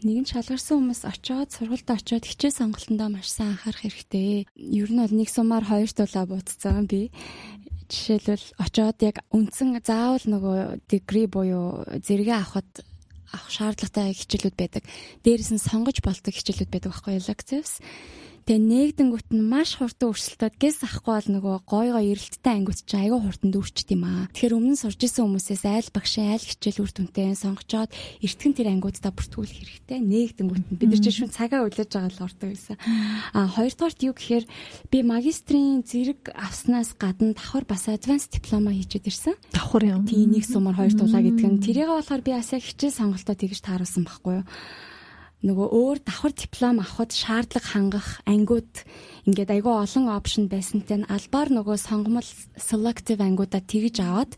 [0.05, 4.45] Нэгэн шалгарсан хүмүүс очоод сургуульд очоод хичээл сонголтондоо маш сайн анхаарах хэрэгтэй.
[4.53, 7.09] Ер нь бол нэг сумаар хоёр тулаа буудсан би
[7.91, 12.87] жишээлбэл очоод яг үндсэн заавал нөгөө дегри буюу зэрэгээ авахд
[13.35, 14.83] авах шаардлагатай хичээлүүд байдаг.
[15.23, 17.83] Дээрээс нь сонгож болдог хичээлүүд байдаг байхгүй лекцэвс.
[18.49, 23.05] Тэгээ нэгдэнгүүт нь маш хурдан өрсөлдөд гэс ахгүй бол нөгөө гой гой эрэлттэй ангиуд чинь
[23.05, 24.27] айгүй хурдан дүүрчт юм аа.
[24.33, 27.91] Тэгэхээр өмнө нь сурж исэн хүмүүсээс айл багшийн айл хичээл үр дүнтэй сонгочоод
[28.25, 29.99] эртгэн тэр ангиудаа бүртгүүлэх хэрэгтэй.
[30.01, 32.77] Нэгдэнгүүт нь бид нар чинь шүн цагаа үлээж байгаа л ордог байсан.
[33.37, 34.45] А хоёрдугаарт юу гэхээр
[34.89, 39.35] би магистрийн зэрэг авснаас гадна давхар бас advanced диплома хийчихэд ирсэн.
[39.53, 40.09] Давхар юм.
[40.09, 44.05] Тийм нэг сумаар хоёр дулаа гэдэг нь тэрийг болохоор би яг хичээл сонголтоо тэгж тааруулсан
[44.09, 44.47] байхгүй юу
[45.41, 48.85] нөгөө өөр давхар диплом авахд шаардлага хангах ангиуд
[49.25, 52.29] ингээд айгүй олон опшн байсантай нь албаар нөгөө сонгомол
[52.61, 54.37] selective ангиудаа тэгж аваад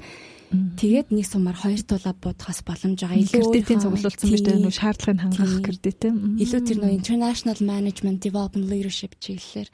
[0.53, 3.19] тэгээд нэг сумаар хоёр тулаа буудахаас боломж байгаа.
[3.19, 4.63] Илүү кредитийн цуглуулсан биш үү?
[4.63, 6.17] Нөгөө шаардлагыг хангах кредит тийм.
[6.39, 9.69] Илүү тэр нөгөө international management development leadership чиглэлээр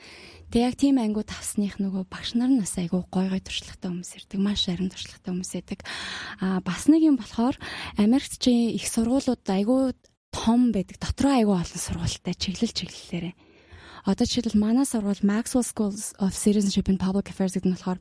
[0.49, 4.17] Тэг яг тийм ангиуд авсных нөгөө багш нар нь бас айгүй гой гой туршлагатай хүмүүс
[4.17, 4.41] ирдэг.
[4.41, 5.81] Маш харин туршлагатай хүмүүс байдаг.
[6.41, 7.61] Аа бас нэг юм болохоор
[8.01, 9.93] Америкт чи их сургуулиуд айгүй
[10.33, 10.97] том байдаг.
[11.01, 13.35] Дотроо айгүй олон сургуультай чиглэл чиглэлээрээ.
[14.09, 18.01] Одоо жишээлбэл манай сургууль Maxwell School of Citizenship and Public Affairs гэдэг нь болохоор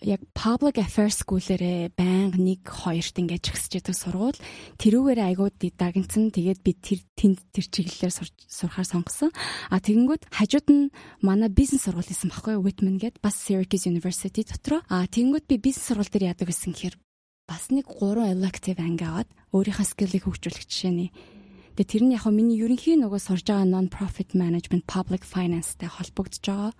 [0.00, 4.38] яг public affairs school-ээрээ байнга нэг хоёрт ингэж гисэж яадаг сургууль.
[4.80, 8.12] Тэрүүгээрээ айгууд дагнцсан тэгээд би тэр тэнд тэр чиглэлээр
[8.48, 9.30] сурахаар сонгосон.
[9.68, 10.88] А тэгэнгүүт хажууд нь
[11.20, 14.80] манай бизнес сургууль исэн баггүй Whitman гээд бас Syracuse University дотроо.
[14.88, 16.96] А тэгэнгүүт би бизнес сургууль дээр яадаг гэсэн гэхээр
[17.50, 21.10] бас нэг 3 elective анги аваад өөрийнхөө скиллийг хөгжүүлэх жишээний.
[21.74, 26.72] Тэгээ тэр нь яг миний ерөнхий нөгөө сурж байгаа non-profit management public finance-тэй холбогдож байгаа.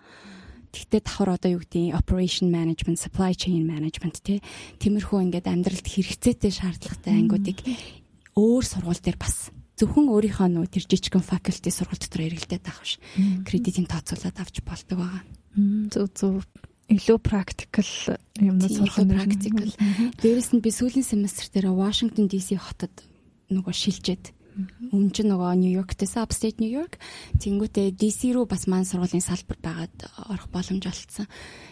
[0.70, 4.38] Тэгтээ давхар одоо юу гэдэг operation management, supply chain management тий.
[4.78, 7.58] Тиймэрхүү ингээд амьдралд хэрэгцээтэй шаардлагатай ангиудыг
[8.38, 13.02] өөр сургууль дээр бас зөвхөн өөрийнхөө нөө тэр жижигхэн faculty сургууль дотор эргэлдээд авах ш.
[13.42, 15.22] Кредитийн тооцоолоод авч болдог байгаа.
[15.90, 16.34] Зөв зөв
[16.90, 17.90] илүү практикал
[18.36, 19.72] юмнууд сурах нь практикал.
[20.18, 22.92] Дээрээс нь би сүүлийн семестр дээр Washington DC хотод
[23.50, 24.34] нөгөө шилжээд
[24.90, 26.98] Өмнө нь нөгөө Нью-Йорктэйс upstate New York.
[27.38, 31.30] Тэнгүүтээ DC руу бас маань сургуулийн салбар байгаад орох боломж олцсон.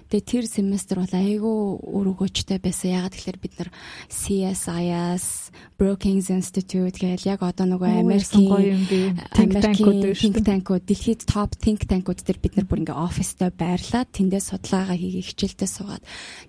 [0.09, 2.97] Тэгээ тэр семестр бол айгүй өргөөжтэй байсан.
[2.97, 3.71] Ягаад гэхээр бид нар
[4.09, 8.89] CSIS, Brookings Institute гэж яг одоо нөгөө Америкийн
[9.37, 10.85] think tank-ууд think tank-ууд.
[10.89, 15.69] Дэлхийд топ think tank-ууд дээр бид нар бүр ингээ оффистой байрлаад тэндээ судалгаа хийгээ хичээлдээ
[15.69, 16.03] суугаад.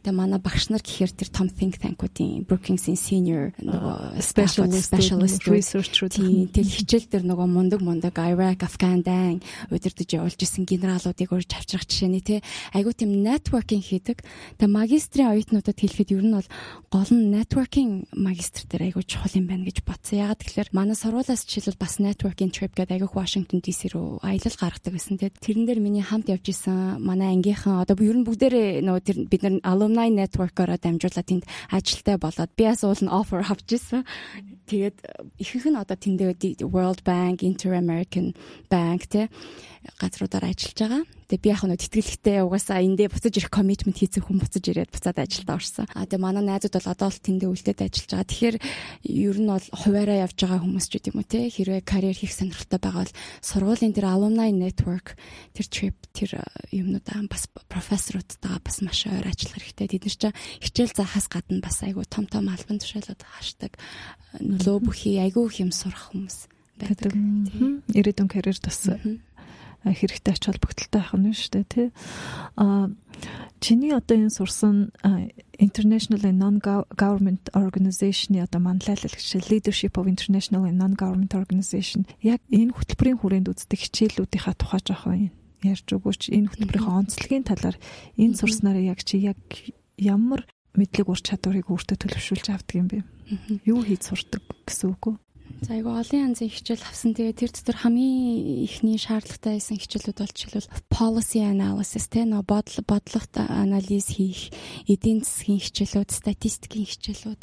[0.08, 6.08] Тэгээ манай багш нар гэхээр тэр том think tank-уудын Brookings-ийн senior нөгөө specialist specialist researcher
[6.08, 11.86] тэл хичээл дээр нөгөө мундаг мундаг Iraq, Afghan дан удирдах явуулж исэн генералуудыг урьж авчрах
[11.86, 12.39] жишээний тий
[12.74, 14.22] айгуу тийм net networking хийдэг.
[14.62, 16.50] Тэгээ магистрийн оюутнуудад хэлэхэд ер нь бол
[16.94, 20.22] гол нь networking магистр дээр айгүй чухал юм байна гэж бодсон.
[20.22, 24.94] Ягаад тэгэхээр манай сургуулиас жишээлбэл бас networking trip гэдэг айгүй Washington DC руу аялал гаргадаг
[24.94, 25.18] гэсэн.
[25.18, 29.18] Тэгээ тэрэн дээр миний хамт явж исэн манай ангийнхан одоо ер нь бүгдээрээ нөгөө тэр
[29.26, 34.06] бид нар alumni network-ороо дамжуулаад тэнд ажилтай болоод би бас уул нь offer авч исэн.
[34.70, 34.98] Тэгээд
[35.42, 38.38] ихэнх нь одоо тэндээ World Bank, Inter American
[38.70, 39.34] Bank те
[39.98, 41.18] газруудаар ажиллаж байгаа.
[41.30, 45.22] Тэгээ би яг нь тэтгэлэгтэй угаасаа эндээ буцаж ирэх commitment хийсэн хүн буцаж ирээд буцаад
[45.22, 45.86] ажилдаа орсон.
[45.94, 48.30] А тэгээ манай найзууд бол одоо л тэндээ үлдээд ажиллаж байгаа.
[48.34, 48.58] Тэгэхээр
[49.06, 52.82] ер нь бол хуваараа явж байгаа хүмүүс ч гэдэм үү те хэрвээ карьер хийх сонирхолтой
[52.82, 55.13] байгаа бол сургуулийн тэр alumni network
[55.54, 56.42] тэр trip тэр
[56.74, 60.02] юмнуудаа бас профессоруудтайгаа бас маш ойр ажиллах хэрэгтэй.
[60.02, 63.78] Тэд нар чинь хичээл заахаас гадна бас айгүй том том албан тушаалууд хаашдаг
[64.42, 67.13] нөлөө бүхий айгүй их юм сурах хүмүүс байдаг.
[67.94, 68.89] Ирээдүйн карьер тас
[69.86, 71.88] хэрэгтэй ач холбогдолтой байх нь шүү дээ тий.
[72.60, 72.89] А
[73.63, 74.92] чиний одоо энэ сурсан
[75.60, 83.20] International and Non-Government Organization-ы одоо манлайлагч Leadership of International and Non-Government Organization яг энэ хөтөлбөрийн
[83.20, 85.32] хүрээнд үздэг хичээлүүдийнхаа тухай жоохон
[85.63, 86.32] ярьж өгөөч.
[86.32, 87.76] Энэ хөтөлбөрийн онцлогийн талаар
[88.15, 89.39] энэ сурснараа яг чи яг
[90.00, 93.04] ямар мэдлэг ур чадварыг өөртөө төлөвшүүлж авдаг юм бэ?
[93.68, 95.15] Юу хийж сурдаг гэсэн үг үү?
[95.60, 97.12] За айгу олон янзын хичээл авсан.
[97.12, 102.80] Тэгээ тэр дотор хамгийн ихний шаардлагатай байсан хичээлүүд бол жишээлбэл policy analysis тэ нөө бодол
[102.88, 104.56] бодлогот анализ хийх,
[104.88, 107.41] эдийн засгийн хичээлүүд, статистикийн хичээлүүд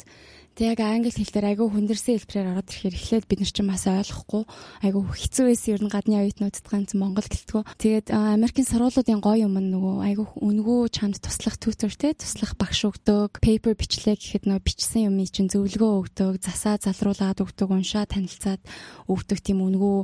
[0.57, 3.85] Тэг яг англи хэл дээр айгүй хүндэрсэн хэлбэрээр ороод ирэхээр эхлээд бид нар чинь бас
[3.85, 4.43] ойлгохгүй
[4.89, 7.63] айгүй хэцүү байсан ер нь гадны оюутнуудад ганц Монгол гэлтгөө.
[7.77, 12.89] Тэгээд Америкийн сургуулиудын гоё юм нь нөгөө айгүй үнгүү чамд туслах tutor те туслах багш
[12.89, 18.65] өгдөг, paper бичлээ гэхэд нөгөө бичсэн юм чинь зөвлөгөө өгдөг, засаа залруулад өгдөг, уншаа танилцаад
[19.05, 19.97] өгдөг тийм үнгүү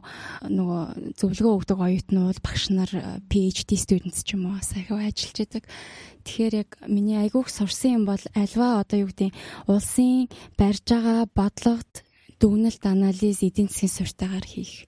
[0.53, 2.93] нөгөө зөвлөгөө өгдөг оюутнууд багш нар
[3.25, 5.65] PhD students ч юм уу айгүй ажиллаж идэг.
[6.23, 9.35] Тэгэхээр яг миний айгүйх сурсан юм бол альва одоо юу гэдэг
[9.67, 11.93] улсын барьж байгаа бодлогод
[12.39, 14.87] дүгнэлт анализ эдийн засгийн суртаагаар хийх.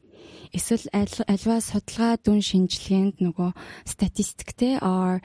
[0.55, 3.51] Эсвэл альва судалгаа дүн шинжилгээнд нөгөө
[3.83, 5.19] статистиктэй or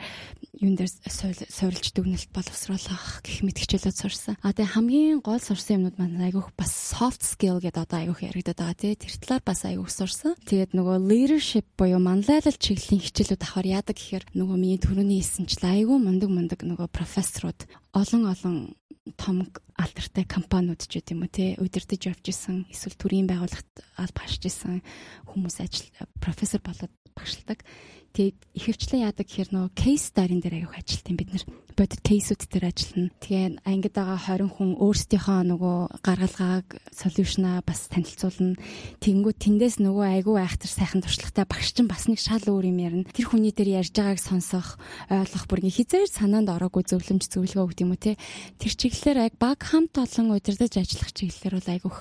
[0.58, 4.34] юун дээр суурилж дүгнэлт боловсруулах гэх мэт хичээлүүд сурсан.
[4.42, 8.74] А тэгээ хамгийн гол сурсан юмнууд маань айгүйх бас soft skill гэдэг одоо айгүйх яригадаад
[8.74, 8.98] байгаа тий.
[8.98, 10.34] Тэр талаар бас айгүйх сурсан.
[10.46, 15.98] Тэгээд нөгөө leadership буюу манлайлал чиглэлийн хичээлүүд авахар яадаг гэхээр нөгөө миний төрөний хэлсэнчлээ айгүй
[16.02, 18.56] мундаг мундаг нөгөө профессоруд олон олон
[19.16, 19.48] том
[19.80, 24.84] алдартай компаниуд ч гэдэм үү те удирдах явж исэн эсвэл төрийн байгууллагт алба хашиж исэн
[25.24, 25.88] хүмүүс ажил
[26.20, 27.64] профессор болоод багшилдаг.
[28.10, 31.46] Тэгээд ихэвчлэн яадаг гэхээр нөгөө кейс дарын дээр аяух ажилтсан бид нар
[31.78, 33.14] бодит кейсүүд дээр ажиллана.
[33.22, 38.58] Тэгээ ангид байгаа 20 хүн өөрсдийнхөө нөгөө гаргалгааг солиушнаа бас танилцуулна.
[38.98, 43.08] Тэнгүү тэндээс нөгөө айгүй айхтар сайхан туршлагатай багш чинь бас нэг шал өөр юм ярина.
[43.14, 47.82] Тэр хүний дээр ярьж байгааг сонсох, ойлгох бүр ингээ хизээр санаанд ороогүй зөвлөмж зөвлөгөө өгд
[47.86, 48.18] юм уу те.
[48.58, 51.98] Тэр чиглэлээр яг баг хамт олон удирдах ажиллах чиглэлээр бол айгүйх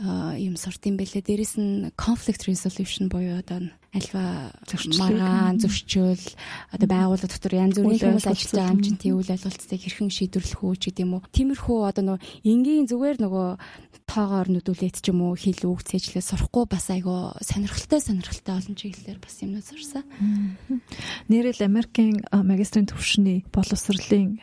[0.00, 1.22] юм сурт юм бэлээ.
[1.22, 4.48] Дээрэс нь conflict resolution буюу одоо альва
[4.96, 6.16] маргаан зөрчил
[6.72, 11.12] одоо байгууллага дотор янз бүрийн юм чинь тийм үйл ажиллалтыг хэрхэн шийдвэрлэх үү ч гэдэм
[11.12, 11.20] үү.
[11.28, 13.48] Тиймэрхүү одоо нөгөө энгийн зүгээр нөгөө
[14.08, 19.20] тоогоор нүдүүлээд ч юм уу хэл үг цэжлээ сурахгүй бас айгүй сонирхолтой сонирхолтой олон чиглэлээр
[19.20, 20.04] бас юмнууд сурсан.
[21.28, 24.40] Нэрэл Америкийн магистрийн төвшний боловсролын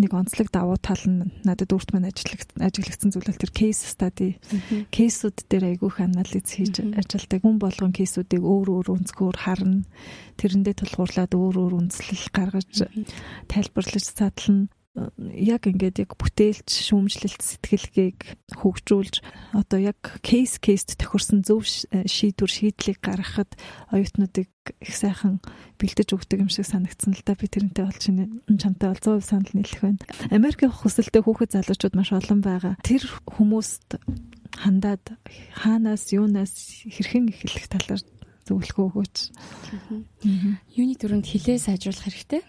[0.00, 4.40] нэг онцлог давуу тал нь надад өөрт ажиллах ажиглагдсан зүйл бол тэр кейс стади
[4.88, 7.40] кейсүүд дээр айгүйх анализ хийж ажилладаг.
[7.44, 9.84] Хүн болгон кейсүүдийг өөр өөр өнцгөр харна.
[10.40, 12.88] Тэрэндээ тулгуурлаад өөр өөр үндэслэл гаргаж
[13.52, 18.18] тайлбарлаж задлана яг ингээд яг бүтээлч шүүмжлэлт сэтгэлгээг
[18.58, 19.22] хөгжүүлж
[19.54, 23.54] одоо яг кейс кейст тохирсон зөв шийдвэр шийдлийг гаргахад
[23.94, 24.50] оюутнуудыг
[24.82, 25.38] их сайхан
[25.78, 29.54] бэлдэж өгдөг юм шиг санагдсан л да би тэрнтэй бол чинь чамтай бол 100% санал
[29.54, 30.02] нийлэх байна.
[30.34, 32.74] Америкийн хүсэлтэй хүүхэд залуучууд маш олон байгаа.
[32.82, 33.94] Тэр хүмүүст
[34.58, 35.14] хандаад
[35.54, 38.02] хаанаас юунаас хэрхэн эхлэх талаар
[38.50, 39.16] зөвлөгөө өгөөч.
[40.74, 42.42] Юуны төрөнд хилээ сайжруулах хэрэгтэй.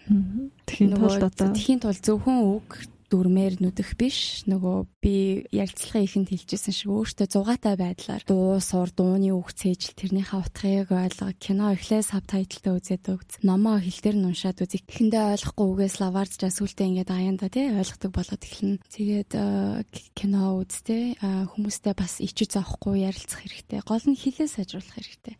[0.65, 1.53] Тэхийн тулд одоо.
[1.53, 2.67] Тэхийн тулд зөвхөн үг
[3.11, 4.47] дүрмээр нүдэх биш.
[4.47, 10.39] Нөгөө би ярилцлагын ихэнд хэлжсэн шиг өөртөө зугаатай байдлаар дуу сур дууны үг цээжл тэрнийхээ
[10.39, 13.43] утгыг ойлго кино эхлээ сабтайтлтай үзээд өгц.
[13.43, 18.11] Номоо хэл дээр нь уншаад үзэх ихэндээ ойлгохгүй үгээс лаварч сүултээ ингээд аяанда тий ойлгодог
[18.15, 18.79] болоод эхэлнэ.
[18.87, 19.83] Тэгээд э,
[20.15, 23.83] кино үз тий хүмүүстэй бас ичиж зоохгүй ярилцах хэрэгтэй.
[23.83, 25.35] Гол нь хилээ сайжруулах хэрэгтэй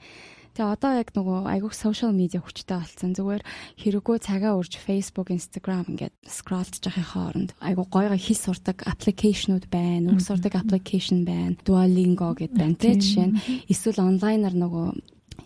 [0.52, 3.16] Тэгээ одоо яг нөгөө айгуух social media хүчтэй болсон.
[3.16, 3.44] Зүгээр
[3.80, 10.12] хэрэггүй цагаа урж Facebook, Instagram ингээд scrollж явахын хооронд айгуу гойгоо хэл сурдаг аппликейшнуд байна.
[10.12, 11.56] Үг сурдаг аппликейшн байна.
[11.64, 12.76] Duolingo гэдэг байна.
[12.76, 13.38] Тэ жишээ нь
[13.72, 14.88] эсвэл онлайнаар нөгөө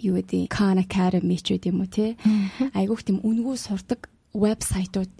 [0.09, 2.17] юу гэдэг Khan Academy ч үгүй юм уу те.
[2.73, 5.11] Айгуух тийм үнгүү сурдаг вебсайтууд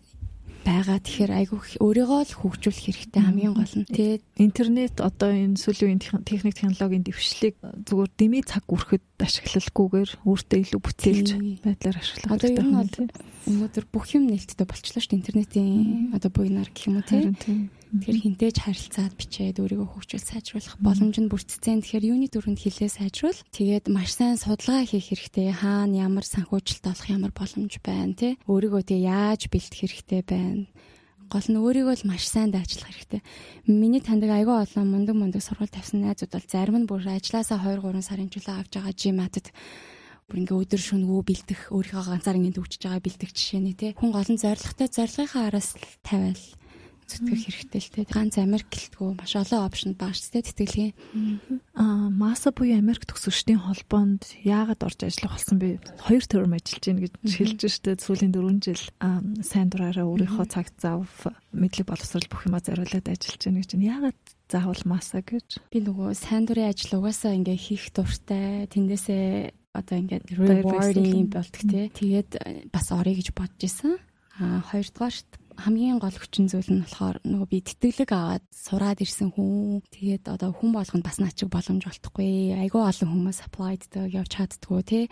[0.66, 0.98] байгаа.
[0.98, 4.20] Тэгэхээр айгүй өөрийгөө л хөгжүүлэх хэрэгтэй хамгийн гол нь тий.
[4.42, 11.30] Интернет одоо энэ сүүлийн техник технологийн дэвшлиг зүгээр дэмий цаг үрхэд ашиглалгүйгээр өөртөө илүү бүтээлж
[11.62, 13.08] байдлаар ашиглах хэрэгтэй байна тий.
[13.46, 15.22] Өнөөдөр бүх юм нээлттэй болчихлоо шүү дээ.
[15.22, 17.70] Интернетийн одоо буйнаар гэх юм уу тий.
[17.96, 21.80] Тэгэхээр хинтээж харилцаад бичээд өөрийгөө хөгжүүл сайжруулах боломж нь бүрдсэн.
[21.80, 23.40] Тэгэхээр юуны дүрмэнд хилээ сайжруул.
[23.56, 25.56] Тэгээд маш сайн судалгаа хийх хэрэгтэй.
[25.56, 28.36] Хаана ямар санхүүжилт олох ямар боломж байна тий.
[28.52, 30.68] Өөрийгөө тэг яаж бэлтгэх хэрэгтэй байна
[31.26, 33.22] гол нь өөрийгөө л маш сайн дайчлах хэрэгтэй.
[33.66, 37.82] Миний таньдаг айгүй олон мундаг мундаг сургууль тавьсан найзууд бол зарим нь бүр ажилласаа 2
[37.82, 39.48] 3 сарын жилээ авч байгаа жиматад
[40.30, 43.92] бүр ингээ өдөр шөнөгөө бэлдэх өөрийнхөө ганцаар ингээ дүүчж байгаа бэлдэх жишээ нэ тий.
[43.98, 45.74] Хүн гол нь зоригтой зорилгынхаа араас
[46.06, 46.42] тавиал
[47.06, 48.02] зүтгэх хэрэгтэй л те.
[48.10, 50.94] Ганц Америк гэлтгүү маш олон опшн ч те тэтгэлгийн.
[51.78, 55.80] Аа Маса буюу Америк төгсөгчдийн холбоонд яагаад орж ажиллах болсон бэ?
[56.02, 58.84] Хоёр төрөм ажиллаж гин гэж хэлж штэ сүүлийн 4 жил
[59.46, 61.06] сайн дураараа өөрийнхөө цаг зав
[61.54, 63.70] мэдлэг боловсрол бүх юма зориулаад ажиллаж гин гэж.
[63.78, 65.62] Яагаад заавал Маса гэж?
[65.70, 68.66] Би нөгөө сайн дурын ажил угаасаа ингээ хийх дуртай.
[68.70, 71.90] Тэндээсээ одоо ингээд rewarding болдог те.
[71.92, 74.00] Тэгээд бас орё гэж бодож исэн.
[74.40, 79.80] А хоёрдугаарт хамгийн гол хүчин зүйл нь болохоор нөгөө би тэтгэлэг аваад сураад ирсэн хүн.
[79.88, 82.60] Тэгээд одоо хүн болгонд бас начиг боломж олдохгүй.
[82.60, 85.06] Айгүй олон хүмүүс applied дэг явж чаддгүй тий.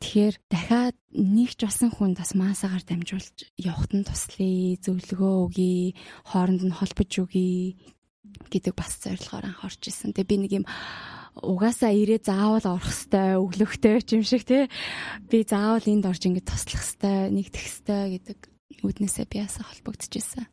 [0.00, 6.62] Тэгэхээр дахиад нэг ч басан хүн бас маасагаар дамжуулж явахт нь туслая, зөвлөгөө өгье, хооронд
[6.64, 7.76] нь холбож өгье
[8.48, 10.16] гэдэг бас зорилгоор анхаарч ирсэн.
[10.16, 10.66] Тэгээ би нэг юм
[11.36, 14.68] угаасаа ирээ заавал орох хэвээр өглөхтэй юм шиг тий.
[15.28, 18.38] Би заавал энд орж ингэ туслах хэвээр нэгдэх хэвээр гэдэг
[18.80, 20.48] үүднээсээ биасаа холбогдчихсэн.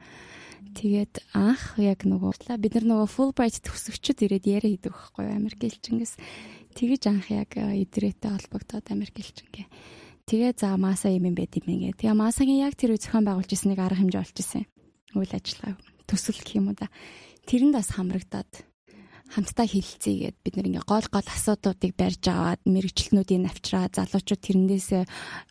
[0.76, 5.62] Тэгээд анх яг нөгөө бид нар нөгөө Fulbright төгсөгчд ирээд яриа хийдэг байхгүй юу Америк
[5.64, 6.14] элчингээс
[6.76, 9.66] тэгэж анх яг идрээтэй холбогдоод Америк элчингээ.
[10.30, 11.98] Тэгээ за мааса юм байд юм ингээ.
[11.98, 14.70] Тэгээ маасагийн яг тэр үе зохион байгуулж ирснийг арга хэмжээ олж исэн.
[15.18, 16.94] Үйл ажиллагаа төсөл гэх юм уу да.
[17.50, 18.69] Тэрэнд бас хамрагдаад
[19.30, 24.90] хамтдаа хилцээгээд бид нэр ингээ гол гол асуудлуудыг барьж аваад мэрэгчлэнүүдийн авчраа залуучууд тэрнээс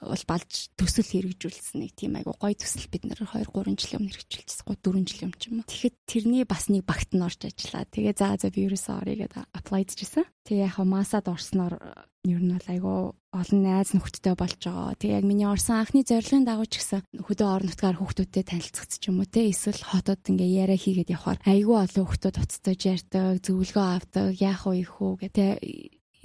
[0.02, 4.14] бол балж төсөл хэрэгжүүлсэн нэг тийм айгу гой төсөл бид нэр 2 3 жилийн өмнө
[4.18, 5.70] хэрэгжүүлчихсэн 3 4 жилийн өмнө ч юм уу.
[5.70, 7.86] Тэгэхэд тэрний бас нэг багт нь орж ажиллаа.
[7.86, 10.26] Тэгээ за за би ерөөсөө орё гэдэг аплайдчихсан.
[10.42, 11.78] Тэгээ яг масад орсноор
[12.26, 12.98] ер нь бол айгүй
[13.30, 14.98] олон найз нөхдөдтэй болж байгаа.
[14.98, 19.06] Тэгээ яг миний орсон анхны зорилгын дагуу ч гэсэн хөдөө орон нутгаар хүүхдүүдтэй танилцах ч
[19.06, 23.86] юм уу те эсвэл хотод ингээ яриа хийгээд явхаар айгүй олон хүүхдүүд уцтаж ярьдаг, зөвлөгөө
[23.86, 25.48] авдаг, яах вэ хүү гэдэг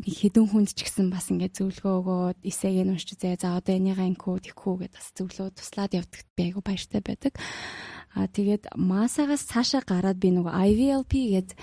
[0.01, 4.09] хэдэн хүнд ч гэсэн бас ингээд зөвлөгөө өгөөд эсээг нь уншиж зэ за одоо энийгээ
[4.17, 7.33] инкүү тэгхүү гэдээ бас зөвлөө туслаад явдагт би айгүй баяртай байдаг.
[8.17, 11.57] Аа тэгээд масагаас цаашаа гараад би нөгөө IVLP гэдэг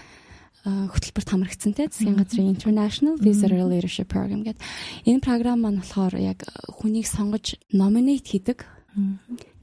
[0.64, 4.60] хөтөлбөрт хамрагдсан те засгийн газрын International Visitor Leadership Program гэдэг.
[5.08, 8.68] Энэ програм маань болохоор яг хүнийг сонгож номинейт хийдэг.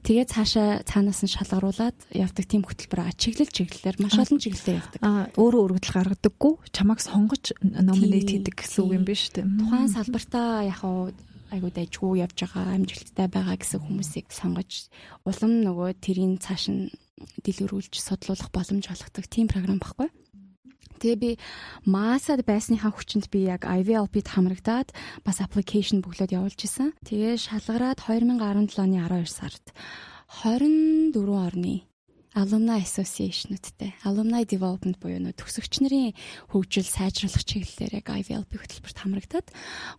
[0.02, 3.12] Тэгээд цаашаа цаанаас нь шалгаруулад явдаг тийм хөтөлбөр.
[3.14, 5.00] Чиглэл чиглэлээр маш олон чиглэлээр явдаг.
[5.04, 9.44] Аа өөрөө өргөдөл гаргадаггүй чамайг сонгож номинейт хийдэг гэсэн үг юм биш үү?
[9.44, 10.80] Тухайн салбартаа яг
[11.52, 14.88] айгуу дайжгүй явж байгаа амжилттай байгаа гэсэн хүмүүсийг сонгож
[15.24, 16.92] улам нөгөө тэрийн цааш нь
[17.44, 20.08] дэлгэрүүлж судлуулах боломж олгодог тийм програм баггүй.
[20.98, 21.30] Тэгээ би
[21.86, 24.90] масад байсныхаа хүчинд би яг IVLP-д хамрагдаад
[25.22, 26.92] бас аппликейшн бүглөөд явуулж исэн.
[27.06, 29.64] Тэгээ шалгараад 2017 оны 12 сард
[30.42, 31.88] 24 орны
[32.36, 36.12] Alumni Association-уудтай Alumni Development буюу нөө төгсөгч нарын
[36.52, 39.48] хөгжил сайжруулах чиглэлээр яг IVLP хөтөлбөрт хамрагдаад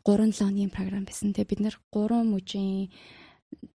[0.05, 1.33] 3-7 оны програм байсан.
[1.33, 2.93] Тэгээ бид нэр 3 мужийн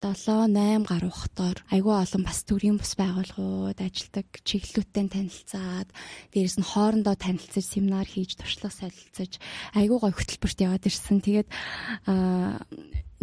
[0.03, 5.89] 7 8 гаруй хотоор айгүй олон бас төрийн бус байгууллагууд ажилдаг чиглэлүүдтэй танилцаад
[6.35, 9.39] дээрэс нь хоорондоо танилцаж семинар хийж туршлага солилцож
[9.71, 11.23] айгүй гой хөтөлбөрт яваад ирсэн.
[11.23, 11.49] Тэгээд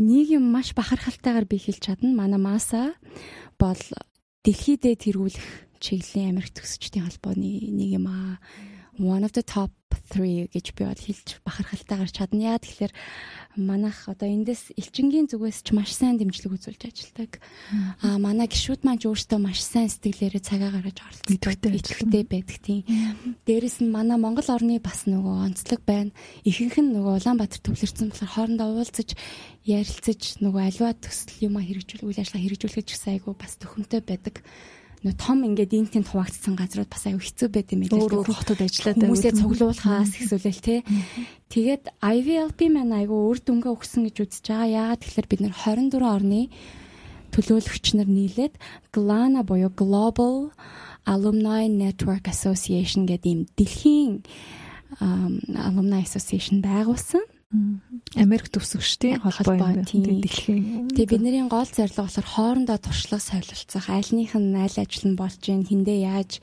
[0.01, 2.17] нэг юм маш бахархалтайгаар би хэлж чадна.
[2.17, 2.97] Манай маса
[3.61, 3.81] бол
[4.45, 5.47] дэлхийдээ тэргүүлэх
[5.85, 8.41] чиглэлийн Америк төгсчдийн холбооны нэг юм аа
[9.01, 9.73] one of the top
[10.11, 12.55] 3 гэж би бол хэлж бахархалтай гарч чадна.
[12.55, 12.93] Яа тэгэхээр
[13.59, 17.39] манайх одоо эндээс элчингийн зүгээс ч маш сайн дэмжлэг үзүүлж ажилладаг.
[18.03, 21.31] Аа манай гişүүд маань өөртөө маш сайн сэтгэлээрээ цагаа гаргаж оролцдог.
[21.31, 22.83] Итгэлтэй байдаг тийм.
[23.47, 26.15] Дээрэс нь манай Монгол орны бас нөгөө онцлог байна.
[26.43, 29.15] Ихэнх нь нөгөө Улаанбаатар төвлөрсөн болохоор хоорондоо уулзаж
[29.67, 34.43] ярилцаж нөгөө аливаа төсөл юм хэрэгжүүл үйл ажиллагаа хэрэгжүүлэх ч гэсэн айгүй бас төхөмтэй байдаг
[35.01, 38.05] нөө том ингээд интийн хуваагдсан газрууд бас аюу хэцүү байд юм билээ.
[38.05, 40.85] Өөр өөр хотод ажиллаад хүмүүсээ цуглуулахаас эсвэл те.
[41.49, 44.93] Тэгээд IVLP маань аюу үр дүнгээ өгсөн гэж үзэж байгаа.
[44.93, 46.43] Яагаад тэгэхээр бид нэр 24 орны
[47.33, 48.55] төлөөлөгч нар нийлээд
[48.93, 50.53] GLANA буюу Global
[51.09, 54.13] Alumni Network Association гэдэг ийм дэлхийн
[55.01, 57.25] alumni association байгуулсан.
[58.15, 60.87] Америк төвсгчдийн холбоо тийм дэлхийн.
[60.95, 65.67] Тэгээ бидний гол зорилго болохоор хоорондоо туршлага солилцох, альнийх нь аль ажил нь болж гин
[65.67, 66.39] хиндэ яаж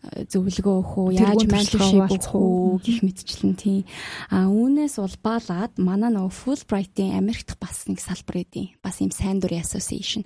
[0.00, 3.84] э, зөвлөгөө өгөх үү, яаж менторшип өгөх үү гэх мэтчлэн тийм.
[4.32, 8.72] А үүнээс улбаалаад манай нөгөө Fulbright-ийн Америкт бас нэг салбар эдийн.
[8.80, 10.24] Бас юм сайн дурын association.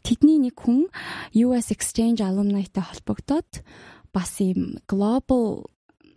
[0.00, 0.88] Тэдний нэг хүн
[1.36, 3.60] US Exchange alumni-тай холбогдоод
[4.08, 5.68] бас юм Global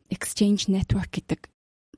[0.07, 1.51] Exchange Network гэдэг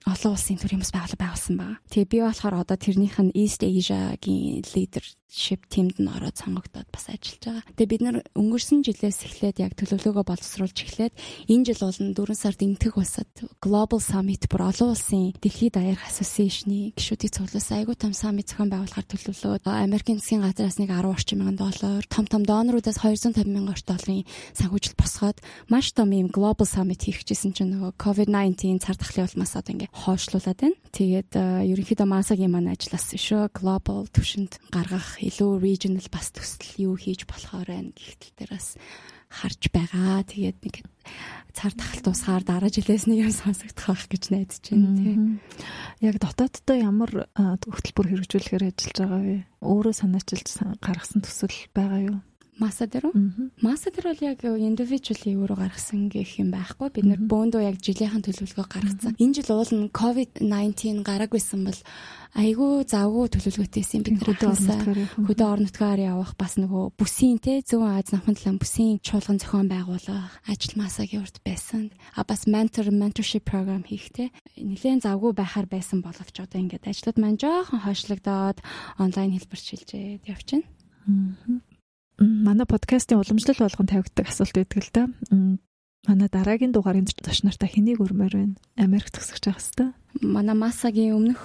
[0.05, 1.81] олон улсын төр юмс байгууллага байгуулсан байна.
[1.89, 7.41] Тэгээ би болохоор одоо тэрнийх нь East Asia-гийн leadership teamд нь ороод сонгогдоод бас ажиллаж
[7.41, 7.65] байгаа.
[7.73, 11.13] Тэгээ бид нар өнгөрсөн жилээс эхлээд яг төлөвлөгөө боловсруулж эхлээд
[11.49, 16.93] энэ жил бол 4 сард Энтэг улсад Global Summit бүр олон улсын дэлхийд даяарх association-ы
[16.93, 21.57] гишүүдийн цуглуулсан айгуу том summit зохион байгуулахар төлөвлөлөө Америкийн засгийн газраас нэг 10 орчим мянган
[21.57, 24.21] доллар, том том доноруудаас 250 мянган орчим долларын
[24.53, 29.57] санхүүжилт босгоод маш том ийм Global Summit хийх гэсэн чинь нөгөө COVID-19 цар тахлын улмаас
[29.57, 30.75] одоо ингээ хойшлуулад байна.
[30.91, 33.43] Тэгээд ерөнхийдөө Масагийн маань ажилласан шүү.
[33.55, 38.75] Global түвшинд гаргах илүү regional бас төсөл юу хийж болохоор байна гихтэл дээр бас
[39.31, 40.27] харж байгаа.
[40.27, 40.75] Тэгээд нэг
[41.55, 45.15] цар тахал тусгаар дараа жилээс нэг юм сонсогдох байх гэж найдаж байна тий.
[46.03, 49.37] Яг дотооддоо ямар хөтөлбөр хэрэгжүүлэхээр ажиллаж байгаа вэ?
[49.63, 50.47] Өөрөө санаачилж
[50.83, 52.17] гаргасан төсөл байгаа юу?
[52.55, 53.15] Маса дээр үү?
[53.59, 56.87] Маса дээр бол яг individually өөрөө гаргасан гэх юм байхгүй.
[56.87, 59.15] Бид нэр бөөндөө яг жилийнхэн төлөвлөгөө гаргацсан.
[59.19, 61.79] Энэ жил уул нь COVID-19 гараагүйсэн бол
[62.31, 68.15] айгүй завгүй төлөвлөгөөтэйсэн бид нар хөдөө орон нутгаар явах бас нөгөө бүсийн те зүүн Аз
[68.15, 71.91] намхан талын бүсийн чуулган зохион байгуулах ажил масагийн урд байсан.
[72.15, 77.19] А бас mentor mentorship program хийх те нэлээд завгүй байхаар байсан боловч одоо ингээд ажлууд
[77.19, 78.63] маань жоохон хойшлогдоод
[78.99, 80.63] онлайн хэлбэрчилжээд явчихна
[82.19, 85.03] манай подкастын уламжлал болгон тавигддаг асуулт байдаг л да.
[86.05, 88.55] Манай дараагийн дугаарын зоч нартай хэнийг өрмөр байна?
[88.77, 89.93] Америк төгсөж байх хэвээр.
[90.21, 91.41] Манай Масагийн өмнөх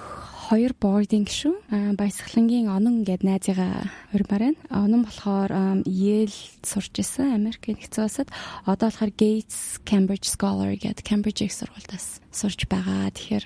[0.51, 1.97] хоёр boarding шүү.
[1.97, 4.59] Баясгалангийн онон гэд найзыгаа урьмаар байна.
[4.69, 8.29] Онон болохоор Yale сурч исэн Америкийн нэгдсэн улсад.
[8.69, 13.09] Одоо болохоор Gates Cambridge Scholar гэд Cambridge их сургуультаас сурч байгаа.
[13.09, 13.45] Тэгэхээр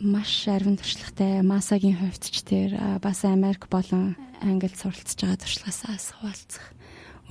[0.00, 6.74] маш арвин туршлагатай Масагийн хувьд ч тэр бас Америк болон Англид суралцж байгаа туршлагаасаа хуваалцах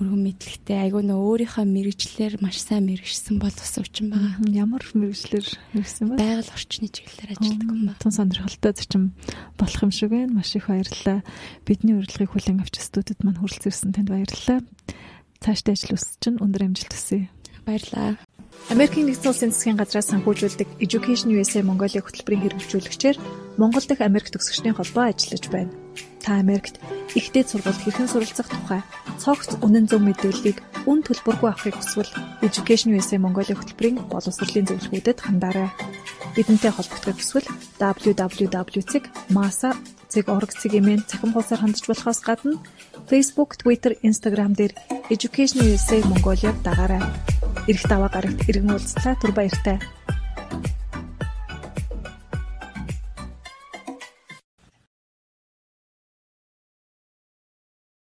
[0.01, 4.41] өргөн мэдлэгтэй айгүй нөө өөрийнхөө мэрэгчлэр маш сайн мэрэгсэн бол ус уучин байгаа.
[4.49, 5.45] Ямар мэрэгчлэр
[5.77, 6.17] мэрэгсэн бэ?
[6.17, 8.01] Байгаль орчны чиглэлээр ажилладаг юм байна.
[8.01, 9.03] Тун сонирхолтой зочин
[9.53, 10.33] болох юм шиг байна.
[10.33, 11.21] Маш их баярлалаа.
[11.61, 14.59] Бидний урилгыг хүлээн авч студид маань хүрэлцэрсэн танд баярлалаа.
[15.45, 17.29] Цаашдаа ажил үс чинь өндөр амжилт хүсье.
[17.61, 18.17] Баярлалаа.
[18.69, 23.17] Америкийн нэгдсэн улсын засгийн газраас санхүүжүүлдэг Education USA Mongolia хөтөлбөрийн хэрэгжүүлэгчээр
[23.59, 25.71] Монгол дахь Америк төгсөгчдийн холбоо ажиллаж байна.
[26.23, 26.79] Та Америкт
[27.13, 28.81] ихтэй сургуульд хэрхэн суралцах тухай
[29.19, 35.69] цогц үнэн зөв мэдээллийг үн төлбөргүй авахыг хүсвэл Education USA Mongolia хөтөлбөрийн боловсролын зөвлөгөөдөд хандаарай.
[36.33, 37.19] Бидэнтэй холбогдох
[40.13, 42.61] хүсвэл www.masa.org-ийн цахим хуудасаар хандж болохоос гадна
[43.09, 44.73] Facebook, Twitter, Instagram дээр
[45.09, 47.01] Education USA Mongolia-г дагаарай.
[47.67, 49.81] Ирэх даваа гарагт иргэн уулзлаа түр баяртай.